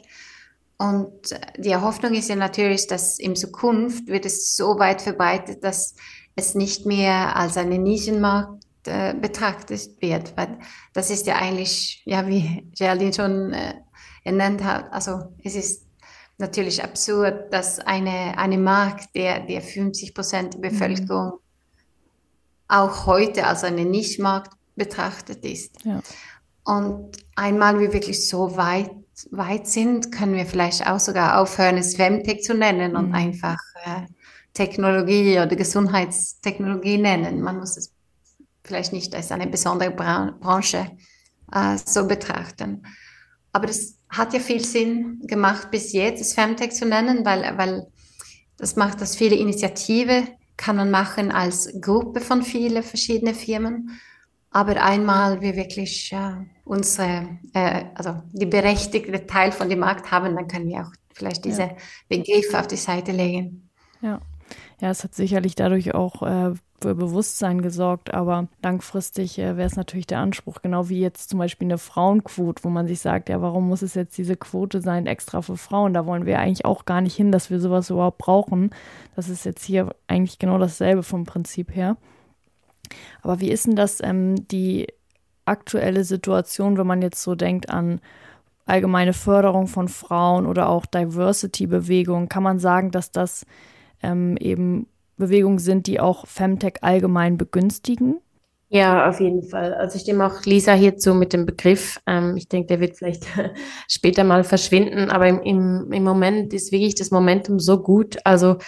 Und 0.80 1.38
die 1.58 1.76
Hoffnung 1.76 2.14
ist 2.14 2.30
ja 2.30 2.36
natürlich, 2.36 2.86
dass 2.86 3.18
in 3.18 3.36
Zukunft 3.36 4.06
wird 4.06 4.24
es 4.24 4.56
so 4.56 4.78
weit 4.78 5.02
verbreitet, 5.02 5.62
dass 5.62 5.94
es 6.36 6.54
nicht 6.54 6.86
mehr 6.86 7.36
als 7.36 7.58
eine 7.58 7.78
Nischenmarkt 7.78 8.64
äh, 8.86 9.12
betrachtet 9.12 10.00
wird. 10.00 10.34
Weil 10.38 10.58
das 10.94 11.10
ist 11.10 11.26
ja 11.26 11.36
eigentlich, 11.36 12.00
ja, 12.06 12.26
wie 12.26 12.66
Geraldine 12.78 13.12
schon 13.12 13.52
äh, 13.52 13.74
ernannt 14.24 14.64
hat, 14.64 14.90
also 14.90 15.34
es 15.44 15.54
ist 15.54 15.84
natürlich 16.38 16.82
absurd, 16.82 17.52
dass 17.52 17.78
eine, 17.80 18.38
eine 18.38 18.56
Markt, 18.56 19.14
der, 19.14 19.40
der 19.40 19.60
50 19.60 20.14
Prozent 20.14 20.54
der 20.54 20.60
Bevölkerung 20.60 21.26
mhm. 21.26 21.38
auch 22.68 23.04
heute 23.04 23.46
als 23.46 23.64
eine 23.64 23.84
Nischmarkt 23.84 24.54
betrachtet 24.76 25.44
ist. 25.44 25.84
Ja. 25.84 26.00
Und 26.64 27.18
einmal 27.36 27.78
wir 27.80 27.92
wirklich 27.92 28.26
so 28.26 28.56
weit, 28.56 28.90
weit 29.30 29.66
sind, 29.66 30.12
können 30.12 30.34
wir 30.34 30.46
vielleicht 30.46 30.86
auch 30.86 31.00
sogar 31.00 31.40
aufhören, 31.40 31.78
es 31.78 31.96
Femtech 31.96 32.42
zu 32.42 32.54
nennen 32.54 32.96
und 32.96 33.08
mhm. 33.08 33.14
einfach 33.14 33.58
äh, 33.84 34.06
Technologie 34.54 35.38
oder 35.38 35.56
Gesundheitstechnologie 35.56 36.98
nennen. 36.98 37.40
Man 37.40 37.58
muss 37.58 37.76
es 37.76 37.92
vielleicht 38.64 38.92
nicht 38.92 39.14
als 39.14 39.32
eine 39.32 39.46
besondere 39.46 39.90
Bra 39.90 40.34
Branche 40.40 40.90
äh, 41.52 41.76
so 41.84 42.06
betrachten. 42.06 42.86
Aber 43.52 43.66
das 43.66 43.94
hat 44.08 44.32
ja 44.32 44.40
viel 44.40 44.64
Sinn 44.64 45.20
gemacht 45.26 45.70
bis 45.70 45.92
jetzt, 45.92 46.20
das 46.20 46.34
Femtech 46.34 46.72
zu 46.72 46.86
nennen, 46.86 47.24
weil, 47.24 47.56
weil 47.56 47.86
das 48.56 48.76
macht 48.76 49.00
das 49.00 49.16
viele 49.16 49.36
Initiative, 49.36 50.26
kann 50.56 50.76
man 50.76 50.90
machen 50.90 51.32
als 51.32 51.72
Gruppe 51.80 52.20
von 52.20 52.42
vielen 52.42 52.82
verschiedenen 52.82 53.34
Firmen. 53.34 54.00
Aber 54.50 54.82
einmal 54.82 55.40
wir 55.40 55.54
wirklich 55.54 56.12
äh, 56.12 56.32
unsere, 56.64 57.38
äh, 57.54 57.84
also 57.94 58.22
die 58.32 58.46
berechtigte 58.46 59.26
Teil 59.26 59.52
von 59.52 59.68
dem 59.68 59.78
Markt 59.78 60.10
haben, 60.10 60.34
dann 60.34 60.48
können 60.48 60.68
wir 60.68 60.80
auch 60.80 60.92
vielleicht 61.12 61.44
diese 61.44 61.62
ja. 61.62 61.76
Begriffe 62.08 62.58
auf 62.58 62.66
die 62.66 62.76
Seite 62.76 63.12
legen. 63.12 63.70
Ja. 64.00 64.20
Ja, 64.80 64.90
es 64.90 65.04
hat 65.04 65.14
sicherlich 65.14 65.54
dadurch 65.54 65.94
auch 65.94 66.22
äh, 66.22 66.54
für 66.80 66.94
Bewusstsein 66.94 67.60
gesorgt, 67.60 68.14
aber 68.14 68.48
langfristig 68.62 69.38
äh, 69.38 69.56
wäre 69.56 69.66
es 69.66 69.76
natürlich 69.76 70.06
der 70.06 70.20
Anspruch, 70.20 70.62
genau 70.62 70.88
wie 70.88 71.00
jetzt 71.00 71.28
zum 71.28 71.38
Beispiel 71.38 71.66
eine 71.66 71.78
Frauenquote, 71.78 72.64
wo 72.64 72.70
man 72.70 72.86
sich 72.86 73.00
sagt, 73.00 73.28
ja, 73.28 73.42
warum 73.42 73.68
muss 73.68 73.82
es 73.82 73.94
jetzt 73.94 74.16
diese 74.16 74.36
Quote 74.36 74.80
sein, 74.80 75.06
extra 75.06 75.42
für 75.42 75.58
Frauen? 75.58 75.92
Da 75.92 76.06
wollen 76.06 76.24
wir 76.24 76.38
eigentlich 76.38 76.64
auch 76.64 76.86
gar 76.86 77.02
nicht 77.02 77.14
hin, 77.14 77.30
dass 77.30 77.50
wir 77.50 77.60
sowas 77.60 77.90
überhaupt 77.90 78.18
brauchen. 78.18 78.70
Das 79.16 79.28
ist 79.28 79.44
jetzt 79.44 79.64
hier 79.64 79.94
eigentlich 80.06 80.38
genau 80.38 80.58
dasselbe 80.58 81.02
vom 81.02 81.24
Prinzip 81.24 81.74
her. 81.74 81.96
Aber 83.22 83.40
wie 83.40 83.50
ist 83.50 83.66
denn 83.66 83.76
das, 83.76 84.00
ähm, 84.02 84.48
die 84.48 84.86
aktuelle 85.44 86.04
Situation, 86.04 86.78
wenn 86.78 86.86
man 86.86 87.02
jetzt 87.02 87.22
so 87.22 87.34
denkt 87.34 87.70
an 87.70 88.00
allgemeine 88.66 89.12
Förderung 89.12 89.66
von 89.66 89.88
Frauen 89.88 90.46
oder 90.46 90.68
auch 90.68 90.86
Diversity-Bewegungen? 90.86 92.28
Kann 92.28 92.42
man 92.42 92.58
sagen, 92.58 92.90
dass 92.90 93.10
das 93.10 93.44
ähm, 94.02 94.36
eben 94.38 94.86
Bewegungen 95.16 95.58
sind, 95.58 95.86
die 95.86 96.00
auch 96.00 96.26
Femtech 96.26 96.82
allgemein 96.82 97.36
begünstigen? 97.36 98.20
Ja, 98.72 99.08
auf 99.08 99.18
jeden 99.18 99.42
Fall. 99.42 99.74
Also 99.74 99.96
ich 99.96 100.02
stimme 100.02 100.24
auch 100.24 100.44
Lisa 100.44 100.72
hierzu 100.74 101.12
mit 101.12 101.32
dem 101.32 101.44
Begriff. 101.44 102.00
Ähm, 102.06 102.36
ich 102.36 102.48
denke, 102.48 102.68
der 102.68 102.80
wird 102.80 102.96
vielleicht 102.96 103.26
später 103.88 104.22
mal 104.22 104.44
verschwinden, 104.44 105.10
aber 105.10 105.26
im, 105.26 105.42
im, 105.42 105.92
im 105.92 106.04
Moment 106.04 106.54
ist 106.54 106.70
wirklich 106.70 106.94
das 106.94 107.10
Momentum 107.10 107.58
so 107.58 107.82
gut. 107.82 108.18
Also 108.24 108.58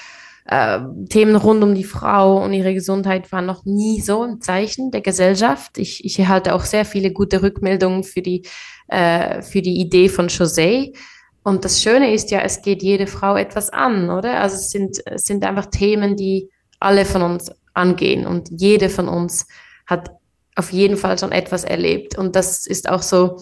äh, 0.45 0.81
Themen 1.09 1.37
rund 1.37 1.63
um 1.63 1.75
die 1.75 1.85
Frau 1.85 2.43
und 2.43 2.53
ihre 2.53 2.75
Gesundheit 2.75 3.31
waren 3.31 3.47
noch 3.47 3.65
nie 3.65 4.01
so 4.01 4.23
ein 4.23 4.41
Zeichen 4.41 4.91
der 4.91 5.01
Gesellschaft. 5.01 5.79
Ich, 5.79 6.05
ich 6.05 6.19
erhalte 6.19 6.55
auch 6.55 6.65
sehr 6.65 6.85
viele 6.85 7.13
gute 7.13 7.43
Rückmeldungen 7.43 8.03
für 8.03 8.23
die, 8.23 8.43
äh, 8.89 9.43
für 9.43 9.63
die 9.63 9.81
Idee 9.81 10.09
von 10.09 10.29
José. 10.29 10.97
Und 11.45 11.65
das 11.65 11.83
Schöne 11.83 12.13
ist 12.13 12.31
ja, 12.31 12.41
es 12.41 12.63
geht 12.63 12.83
jede 12.83 13.07
Frau 13.07 13.37
etwas 13.37 13.71
an, 13.71 14.11
oder? 14.11 14.41
Also 14.41 14.57
es 14.57 14.71
sind, 14.71 14.99
es 15.07 15.25
sind 15.25 15.45
einfach 15.45 15.67
Themen, 15.67 16.17
die 16.17 16.49
alle 16.79 17.05
von 17.05 17.23
uns 17.23 17.51
angehen 17.75 18.27
und 18.27 18.49
jede 18.51 18.89
von 18.89 19.09
uns 19.09 19.47
hat 19.87 20.11
auf 20.55 20.73
jeden 20.73 20.97
Fall 20.97 21.19
schon 21.19 21.33
etwas 21.33 21.65
erlebt. 21.65 22.19
Und 22.19 22.37
das 22.37 22.67
ist 22.67 22.89
auch 22.89 23.03
so 23.03 23.39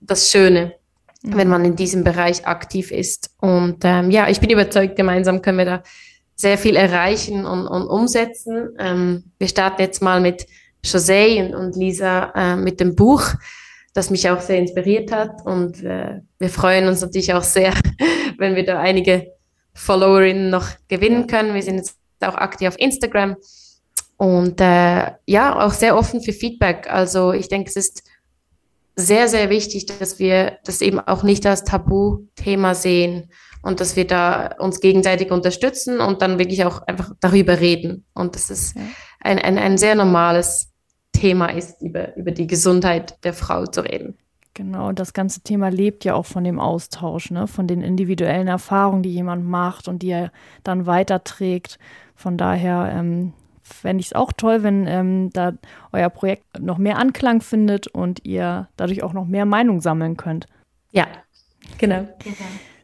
das 0.00 0.30
Schöne, 0.30 0.74
mhm. 1.24 1.36
wenn 1.36 1.48
man 1.48 1.64
in 1.64 1.76
diesem 1.76 2.04
Bereich 2.04 2.46
aktiv 2.46 2.90
ist. 2.90 3.30
Und 3.40 3.78
ähm, 3.84 4.10
ja, 4.10 4.28
ich 4.28 4.40
bin 4.40 4.50
überzeugt, 4.50 4.96
gemeinsam 4.96 5.42
können 5.42 5.58
wir 5.58 5.64
da 5.64 5.82
sehr 6.36 6.58
viel 6.58 6.76
erreichen 6.76 7.46
und, 7.46 7.66
und 7.66 7.86
umsetzen. 7.86 8.70
Ähm, 8.78 9.24
wir 9.38 9.48
starten 9.48 9.82
jetzt 9.82 10.02
mal 10.02 10.20
mit 10.20 10.46
José 10.84 11.44
und, 11.44 11.54
und 11.54 11.76
Lisa 11.76 12.32
äh, 12.34 12.56
mit 12.56 12.80
dem 12.80 12.94
Buch 12.94 13.34
das 13.94 14.10
mich 14.10 14.28
auch 14.28 14.40
sehr 14.40 14.58
inspiriert 14.58 15.10
hat. 15.12 15.46
Und 15.46 15.82
äh, 15.82 16.20
wir 16.38 16.50
freuen 16.50 16.88
uns 16.88 17.00
natürlich 17.00 17.32
auch 17.32 17.42
sehr, 17.42 17.72
wenn 18.38 18.56
wir 18.56 18.64
da 18.64 18.80
einige 18.80 19.32
Followerinnen 19.72 20.50
noch 20.50 20.66
gewinnen 20.88 21.26
können. 21.26 21.54
Wir 21.54 21.62
sind 21.62 21.76
jetzt 21.76 21.96
auch 22.20 22.34
aktiv 22.34 22.68
auf 22.68 22.78
Instagram 22.78 23.36
und 24.16 24.60
äh, 24.60 25.12
ja, 25.26 25.64
auch 25.64 25.72
sehr 25.72 25.96
offen 25.96 26.20
für 26.20 26.32
Feedback. 26.32 26.88
Also 26.90 27.32
ich 27.32 27.48
denke, 27.48 27.70
es 27.70 27.76
ist 27.76 28.02
sehr, 28.96 29.28
sehr 29.28 29.50
wichtig, 29.50 29.86
dass 29.86 30.18
wir 30.18 30.58
das 30.64 30.80
eben 30.80 31.00
auch 31.00 31.22
nicht 31.22 31.46
als 31.46 31.64
Tabuthema 31.64 32.74
sehen 32.74 33.30
und 33.62 33.80
dass 33.80 33.96
wir 33.96 34.06
da 34.06 34.54
uns 34.58 34.80
gegenseitig 34.80 35.30
unterstützen 35.30 36.00
und 36.00 36.22
dann 36.22 36.38
wirklich 36.38 36.64
auch 36.64 36.82
einfach 36.82 37.12
darüber 37.20 37.60
reden. 37.60 38.04
Und 38.14 38.36
das 38.36 38.50
ist 38.50 38.76
ein, 39.20 39.38
ein, 39.38 39.58
ein 39.58 39.78
sehr 39.78 39.94
normales 39.94 40.72
Thema 41.12 41.46
ist, 41.46 41.80
über, 41.80 42.16
über 42.16 42.30
die 42.30 42.46
Gesundheit 42.46 43.18
der 43.24 43.32
Frau 43.32 43.66
zu 43.66 43.80
reden. 43.80 44.18
Genau, 44.52 44.92
das 44.92 45.12
ganze 45.12 45.40
Thema 45.40 45.68
lebt 45.68 46.04
ja 46.04 46.14
auch 46.14 46.26
von 46.26 46.44
dem 46.44 46.60
Austausch, 46.60 47.32
ne? 47.32 47.48
von 47.48 47.66
den 47.66 47.82
individuellen 47.82 48.46
Erfahrungen, 48.46 49.02
die 49.02 49.12
jemand 49.12 49.44
macht 49.44 49.88
und 49.88 50.02
die 50.02 50.10
er 50.10 50.30
dann 50.62 50.86
weiterträgt. 50.86 51.78
Von 52.14 52.36
daher 52.36 52.92
ähm, 52.94 53.32
fände 53.64 54.00
ich 54.00 54.08
es 54.08 54.12
auch 54.12 54.32
toll, 54.32 54.62
wenn 54.62 54.86
ähm, 54.86 55.30
da 55.32 55.54
euer 55.92 56.10
Projekt 56.10 56.60
noch 56.60 56.78
mehr 56.78 56.98
Anklang 56.98 57.40
findet 57.40 57.88
und 57.88 58.24
ihr 58.24 58.68
dadurch 58.76 59.02
auch 59.02 59.12
noch 59.12 59.26
mehr 59.26 59.46
Meinung 59.46 59.80
sammeln 59.80 60.16
könnt. 60.16 60.46
Ja, 60.92 61.06
genau. 61.78 62.06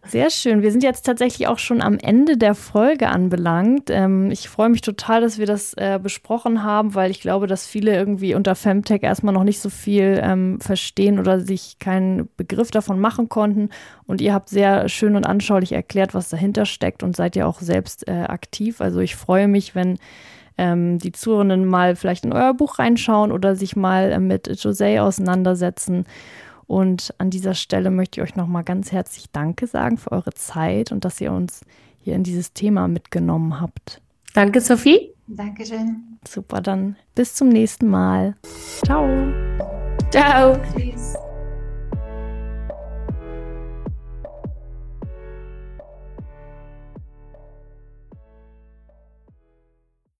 Sehr 0.06 0.30
schön. 0.30 0.62
Wir 0.62 0.72
sind 0.72 0.82
jetzt 0.82 1.06
tatsächlich 1.06 1.46
auch 1.46 1.58
schon 1.58 1.82
am 1.82 1.98
Ende 1.98 2.36
der 2.36 2.54
Folge 2.54 3.08
anbelangt. 3.08 3.90
Ähm, 3.90 4.30
ich 4.30 4.48
freue 4.48 4.70
mich 4.70 4.80
total, 4.80 5.20
dass 5.20 5.38
wir 5.38 5.46
das 5.46 5.74
äh, 5.74 6.00
besprochen 6.02 6.64
haben, 6.64 6.94
weil 6.94 7.10
ich 7.10 7.20
glaube, 7.20 7.46
dass 7.46 7.66
viele 7.66 7.94
irgendwie 7.94 8.34
unter 8.34 8.54
Femtech 8.54 9.02
erstmal 9.02 9.34
noch 9.34 9.44
nicht 9.44 9.60
so 9.60 9.68
viel 9.68 10.18
ähm, 10.22 10.58
verstehen 10.60 11.18
oder 11.20 11.40
sich 11.40 11.78
keinen 11.78 12.28
Begriff 12.36 12.70
davon 12.70 12.98
machen 12.98 13.28
konnten. 13.28 13.68
Und 14.06 14.20
ihr 14.20 14.32
habt 14.32 14.48
sehr 14.48 14.88
schön 14.88 15.14
und 15.14 15.26
anschaulich 15.26 15.72
erklärt, 15.72 16.14
was 16.14 16.30
dahinter 16.30 16.64
steckt 16.64 17.02
und 17.02 17.14
seid 17.14 17.36
ja 17.36 17.46
auch 17.46 17.60
selbst 17.60 18.08
äh, 18.08 18.22
aktiv. 18.22 18.80
Also 18.80 19.00
ich 19.00 19.14
freue 19.14 19.46
mich, 19.46 19.74
wenn 19.74 19.98
ähm, 20.60 20.98
die 20.98 21.12
Zuhörenden 21.12 21.64
mal 21.64 21.96
vielleicht 21.96 22.26
in 22.26 22.34
euer 22.34 22.52
Buch 22.52 22.78
reinschauen 22.78 23.32
oder 23.32 23.56
sich 23.56 23.76
mal 23.76 24.12
äh, 24.12 24.20
mit 24.20 24.46
José 24.46 25.00
auseinandersetzen. 25.00 26.04
Und 26.66 27.14
an 27.16 27.30
dieser 27.30 27.54
Stelle 27.54 27.90
möchte 27.90 28.20
ich 28.20 28.28
euch 28.28 28.36
nochmal 28.36 28.62
ganz 28.62 28.92
herzlich 28.92 29.30
Danke 29.32 29.66
sagen 29.66 29.96
für 29.96 30.12
eure 30.12 30.34
Zeit 30.34 30.92
und 30.92 31.04
dass 31.04 31.20
ihr 31.20 31.32
uns 31.32 31.62
hier 31.98 32.14
in 32.14 32.22
dieses 32.22 32.52
Thema 32.52 32.88
mitgenommen 32.88 33.60
habt. 33.60 34.02
Danke, 34.34 34.60
Sophie. 34.60 35.12
Dankeschön. 35.26 36.18
Super, 36.28 36.60
dann 36.60 36.96
bis 37.14 37.34
zum 37.34 37.48
nächsten 37.48 37.88
Mal. 37.88 38.36
Ciao. 38.84 39.08
Ciao. 40.10 40.58
Tschüss. 40.76 41.14